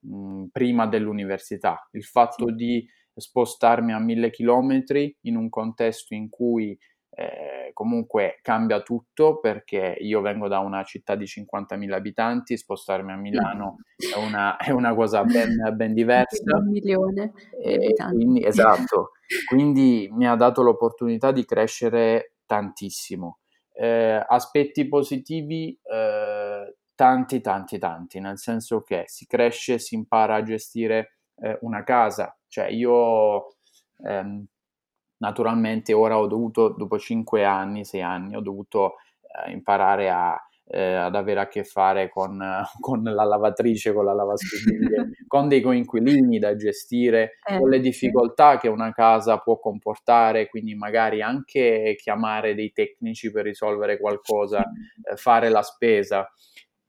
mh, 0.00 0.46
prima 0.50 0.86
dell'università, 0.86 1.88
il 1.92 2.04
fatto 2.04 2.50
di 2.50 2.86
spostarmi 3.14 3.92
a 3.92 3.98
mille 3.98 4.30
chilometri 4.30 5.16
in 5.22 5.36
un 5.36 5.48
contesto 5.48 6.14
in 6.14 6.28
cui 6.28 6.76
eh, 7.18 7.70
comunque 7.72 8.40
cambia 8.42 8.82
tutto 8.82 9.38
perché 9.40 9.96
io 10.00 10.20
vengo 10.20 10.48
da 10.48 10.58
una 10.58 10.82
città 10.82 11.14
di 11.14 11.24
50.000 11.24 11.92
abitanti, 11.92 12.58
spostarmi 12.58 13.12
a 13.12 13.16
Milano 13.16 13.76
è 13.96 14.18
una, 14.18 14.56
è 14.56 14.70
una 14.70 14.94
cosa 14.94 15.24
ben, 15.24 15.74
ben 15.74 15.94
diversa. 15.94 16.56
Un 16.56 16.68
milione 16.68 17.32
di 17.62 17.72
abitanti. 17.72 18.16
Quindi, 18.16 18.44
esatto, 18.44 19.12
quindi 19.48 20.08
mi 20.12 20.26
ha 20.26 20.34
dato 20.34 20.62
l'opportunità 20.62 21.32
di 21.32 21.44
crescere 21.44 22.34
tantissimo. 22.44 23.38
Eh, 23.78 24.24
aspetti 24.26 24.88
positivi, 24.88 25.78
eh, 25.82 26.76
tanti, 26.94 27.40
tanti, 27.40 27.78
tanti, 27.78 28.20
nel 28.20 28.38
senso 28.38 28.82
che 28.82 29.04
si 29.06 29.26
cresce, 29.26 29.78
si 29.78 29.94
impara 29.94 30.36
a 30.36 30.42
gestire 30.42 31.18
eh, 31.40 31.58
una 31.62 31.84
casa. 31.84 32.36
Cioè 32.48 32.68
io 32.68 33.56
ehm, 34.02 34.44
naturalmente 35.18 35.92
ora 35.92 36.18
ho 36.18 36.26
dovuto, 36.26 36.70
dopo 36.70 36.98
5 36.98 37.44
anni, 37.44 37.84
6 37.84 38.02
anni, 38.02 38.36
ho 38.36 38.40
dovuto 38.40 38.94
eh, 39.46 39.50
imparare 39.52 40.10
a 40.10 40.38
eh, 40.68 40.94
ad 40.94 41.14
avere 41.14 41.40
a 41.40 41.48
che 41.48 41.64
fare 41.64 42.08
con, 42.08 42.38
con, 42.80 43.02
la 43.02 43.24
lavatrice, 43.24 43.92
con 43.92 44.04
la 44.04 44.14
lavastoviglie, 44.14 45.10
con 45.26 45.48
dei 45.48 45.60
coinquilini 45.60 46.38
da 46.38 46.56
gestire, 46.56 47.38
eh, 47.46 47.58
con 47.58 47.68
le 47.68 47.80
difficoltà 47.80 48.52
sì. 48.52 48.58
che 48.58 48.68
una 48.68 48.92
casa 48.92 49.38
può 49.38 49.58
comportare, 49.58 50.48
quindi 50.48 50.74
magari 50.74 51.22
anche 51.22 51.94
chiamare 51.98 52.54
dei 52.54 52.72
tecnici 52.72 53.30
per 53.30 53.44
risolvere 53.44 53.98
qualcosa, 53.98 54.60
eh, 54.60 55.16
fare 55.16 55.48
la 55.48 55.62
spesa. 55.62 56.28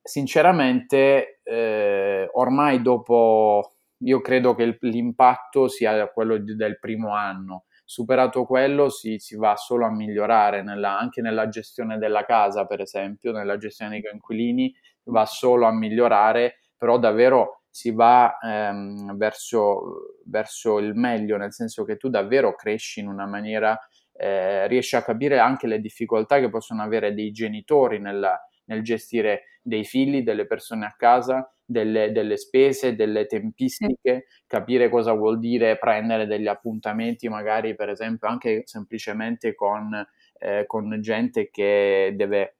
Sinceramente, 0.01 1.41
eh, 1.43 2.29
ormai 2.31 2.81
dopo, 2.81 3.75
io 4.03 4.21
credo 4.21 4.55
che 4.55 4.77
l'impatto 4.81 5.67
sia 5.67 6.07
quello 6.07 6.37
del 6.37 6.79
primo 6.79 7.13
anno 7.13 7.65
superato 7.87 8.43
quello 8.43 8.89
si, 8.89 9.17
si 9.17 9.37
va 9.37 9.55
solo 9.55 9.85
a 9.85 9.91
migliorare 9.91 10.61
nella, 10.61 10.99
anche 10.99 11.21
nella 11.21 11.47
gestione 11.47 11.97
della 11.97 12.25
casa, 12.25 12.65
per 12.65 12.81
esempio, 12.81 13.31
nella 13.31 13.57
gestione 13.57 13.91
dei 13.91 14.03
coinquilini, 14.03 14.75
va 15.05 15.25
solo 15.25 15.65
a 15.65 15.71
migliorare, 15.71 16.59
però 16.75 16.99
davvero 16.99 17.61
si 17.69 17.91
va 17.91 18.37
ehm, 18.39 19.15
verso, 19.15 20.17
verso, 20.25 20.79
il 20.79 20.95
meglio, 20.95 21.37
nel 21.37 21.53
senso 21.53 21.85
che 21.85 21.95
tu 21.95 22.09
davvero 22.09 22.55
cresci 22.55 22.99
in 22.99 23.07
una 23.07 23.25
maniera, 23.25 23.79
eh, 24.11 24.67
riesci 24.67 24.97
a 24.97 25.01
capire 25.01 25.39
anche 25.39 25.65
le 25.65 25.79
difficoltà 25.79 26.39
che 26.39 26.49
possono 26.49 26.83
avere 26.83 27.13
dei 27.13 27.31
genitori 27.31 27.99
nella, 27.99 28.37
nel 28.67 28.83
gestire 28.83 29.59
dei 29.61 29.83
figli, 29.83 30.23
delle 30.23 30.45
persone 30.45 30.85
a 30.85 30.95
casa, 30.97 31.51
delle, 31.65 32.11
delle, 32.11 32.37
spese, 32.37 32.95
delle 32.95 33.25
tempistiche, 33.25 34.27
capire 34.47 34.89
cosa 34.89 35.11
vuol 35.13 35.39
dire 35.39 35.77
prendere 35.77 36.25
degli 36.25 36.47
appuntamenti, 36.47 37.27
magari 37.27 37.75
per 37.75 37.89
esempio 37.89 38.29
anche 38.29 38.61
semplicemente 38.65 39.53
con, 39.53 39.93
eh, 40.39 40.65
con 40.65 41.01
gente 41.01 41.49
che 41.49 42.13
deve 42.15 42.53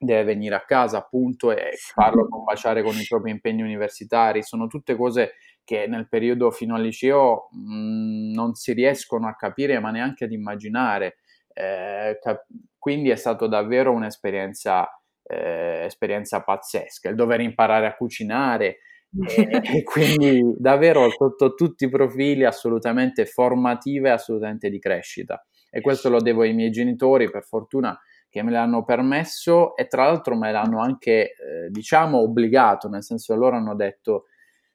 deve 0.00 0.22
venire 0.22 0.54
a 0.54 0.64
casa 0.64 0.98
appunto 0.98 1.50
e 1.50 1.72
farlo 1.76 2.28
combaciare 2.28 2.82
con 2.82 2.94
i 2.94 3.04
propri 3.08 3.30
impegni 3.32 3.62
universitari, 3.62 4.42
sono 4.44 4.68
tutte 4.68 4.94
cose 4.94 5.32
che 5.64 5.86
nel 5.88 6.08
periodo 6.08 6.50
fino 6.50 6.76
al 6.76 6.82
liceo 6.82 7.48
mh, 7.50 7.58
mhmm, 7.58 8.32
non 8.32 8.54
si 8.54 8.72
riescono 8.72 9.26
a 9.28 9.34
capire 9.34 9.80
ma 9.80 9.90
neanche 9.90 10.24
ad 10.24 10.32
immaginare. 10.32 11.16
Eh, 11.52 12.18
cap- 12.22 12.46
quindi 12.78 13.10
è 13.10 13.16
stato 13.16 13.48
davvero 13.48 13.92
un'esperienza 13.92 14.88
eh, 15.28 15.84
esperienza 15.84 16.42
pazzesca, 16.42 17.10
il 17.10 17.14
dover 17.14 17.40
imparare 17.40 17.86
a 17.86 17.94
cucinare 17.94 18.78
e, 19.26 19.48
e 19.78 19.82
quindi 19.82 20.54
davvero 20.58 21.08
sotto 21.10 21.54
tutti 21.54 21.84
i 21.84 21.88
profili 21.88 22.44
assolutamente 22.44 23.26
formative, 23.26 24.10
assolutamente 24.10 24.70
di 24.70 24.78
crescita. 24.78 25.44
E 25.70 25.80
questo 25.80 26.08
lo 26.08 26.20
devo 26.20 26.42
ai 26.42 26.54
miei 26.54 26.70
genitori, 26.70 27.30
per 27.30 27.44
fortuna 27.44 27.98
che 28.30 28.42
me 28.42 28.50
l'hanno 28.50 28.84
permesso 28.84 29.74
e 29.76 29.86
tra 29.86 30.04
l'altro 30.04 30.36
me 30.36 30.52
l'hanno 30.52 30.80
anche, 30.80 31.34
eh, 31.34 31.70
diciamo, 31.70 32.18
obbligato, 32.18 32.88
nel 32.88 33.02
senso 33.02 33.32
che 33.32 33.38
loro 33.38 33.56
hanno 33.56 33.74
detto 33.74 34.24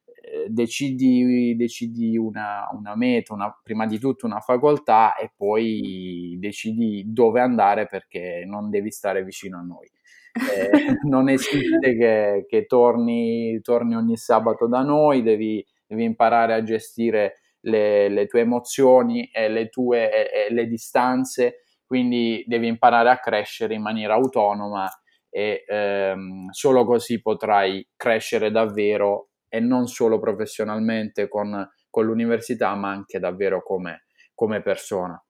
eh, 0.06 0.48
decidi, 0.50 1.56
decidi 1.56 2.18
una, 2.18 2.68
una 2.72 2.96
meta, 2.96 3.34
una, 3.34 3.56
prima 3.62 3.86
di 3.86 4.00
tutto 4.00 4.26
una 4.26 4.40
facoltà 4.40 5.16
e 5.16 5.32
poi 5.36 6.38
decidi 6.40 7.04
dove 7.08 7.42
andare 7.42 7.88
perché 7.88 8.44
non 8.46 8.70
devi 8.70 8.90
stare 8.90 9.24
vicino 9.24 9.60
a 9.60 9.62
noi. 9.62 9.90
Eh, 10.34 10.70
non 11.08 11.30
esiste 11.30 11.96
che, 11.96 12.46
che 12.48 12.66
torni, 12.66 13.60
torni, 13.62 13.96
ogni 13.96 14.18
sabato 14.18 14.68
da 14.68 14.82
noi, 14.82 15.22
devi, 15.22 15.66
devi 15.86 16.04
imparare 16.04 16.54
a 16.54 16.64
gestire 16.64 17.36
le, 17.62 18.10
le, 18.10 18.26
tue 18.26 18.42
emozioni 18.42 19.30
e 19.32 19.48
le 19.50 19.70
tue 19.70 20.12
e, 20.12 20.48
e 20.48 20.54
le 20.54 20.68
distanze, 20.68 21.64
quindi 21.86 22.44
devi 22.48 22.68
imparare 22.68 23.10
a 23.10 23.20
crescere 23.20 23.76
in 23.76 23.82
maniera 23.82 24.16
autonoma 24.16 24.90
e 25.30 25.64
ehm, 25.68 26.50
solo 26.50 26.86
così 26.86 27.22
potrai 27.22 27.88
crescere 27.96 28.52
davvero 28.52 29.30
e 29.48 29.60
non 29.60 29.88
solo 29.88 30.20
professionalmente 30.20 31.28
con, 31.28 31.68
con 31.90 32.06
l'università, 32.06 32.74
ma 32.76 32.90
anche 32.90 33.20
davvero 33.20 33.64
come, 33.64 34.06
come 34.34 34.62
persona. 34.62 35.24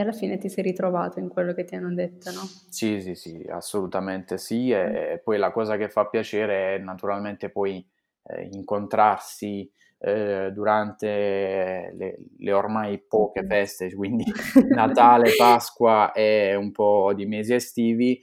E 0.00 0.02
alla 0.02 0.12
fine 0.12 0.38
ti 0.38 0.48
sei 0.48 0.64
ritrovato 0.64 1.18
in 1.18 1.28
quello 1.28 1.52
che 1.52 1.64
ti 1.64 1.74
hanno 1.74 1.92
detto, 1.92 2.30
no? 2.30 2.40
Sì, 2.70 3.02
sì, 3.02 3.14
sì, 3.14 3.46
assolutamente 3.50 4.38
sì. 4.38 4.70
E 4.70 5.16
mm. 5.16 5.22
poi 5.22 5.36
la 5.36 5.52
cosa 5.52 5.76
che 5.76 5.90
fa 5.90 6.06
piacere 6.06 6.76
è 6.76 6.78
naturalmente 6.78 7.50
poi 7.50 7.86
eh, 8.22 8.48
incontrarsi 8.52 9.70
eh, 9.98 10.52
durante 10.54 11.92
le, 11.94 12.18
le, 12.38 12.52
ormai 12.52 12.98
poche 13.06 13.44
feste, 13.44 13.94
quindi 13.94 14.24
Natale, 14.74 15.34
Pasqua 15.36 16.12
e 16.12 16.54
un 16.54 16.72
po' 16.72 17.12
di 17.12 17.26
mesi 17.26 17.52
estivi, 17.52 18.18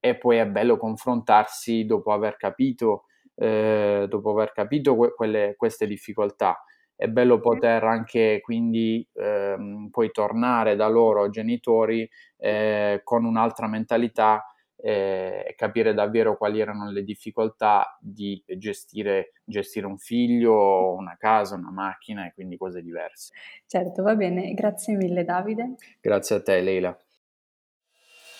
e 0.00 0.16
poi 0.16 0.38
è 0.38 0.46
bello 0.46 0.78
confrontarsi 0.78 1.84
dopo 1.84 2.10
aver 2.10 2.38
capito, 2.38 3.04
eh, 3.34 4.06
dopo 4.08 4.30
aver 4.30 4.52
capito 4.52 4.96
que- 4.96 5.12
quelle, 5.12 5.56
queste 5.58 5.86
difficoltà 5.86 6.58
è 6.98 7.06
bello 7.06 7.38
poter 7.38 7.84
anche 7.84 8.40
quindi 8.42 9.06
ehm, 9.14 9.88
poi 9.88 10.10
tornare 10.10 10.74
da 10.74 10.88
loro 10.88 11.30
genitori 11.30 12.08
eh, 12.38 13.02
con 13.04 13.24
un'altra 13.24 13.68
mentalità 13.68 14.44
eh, 14.76 15.44
e 15.46 15.54
capire 15.54 15.94
davvero 15.94 16.36
quali 16.36 16.58
erano 16.58 16.90
le 16.90 17.04
difficoltà 17.04 17.96
di 18.00 18.42
gestire, 18.56 19.30
gestire 19.44 19.86
un 19.86 19.98
figlio, 19.98 20.92
una 20.94 21.16
casa, 21.16 21.54
una 21.54 21.70
macchina 21.70 22.26
e 22.26 22.32
quindi 22.34 22.56
cose 22.56 22.82
diverse. 22.82 23.32
Certo, 23.64 24.02
va 24.02 24.16
bene, 24.16 24.52
grazie 24.54 24.96
mille 24.96 25.24
Davide. 25.24 25.74
Grazie 26.00 26.36
a 26.36 26.42
te 26.42 26.60
Leila. 26.60 26.98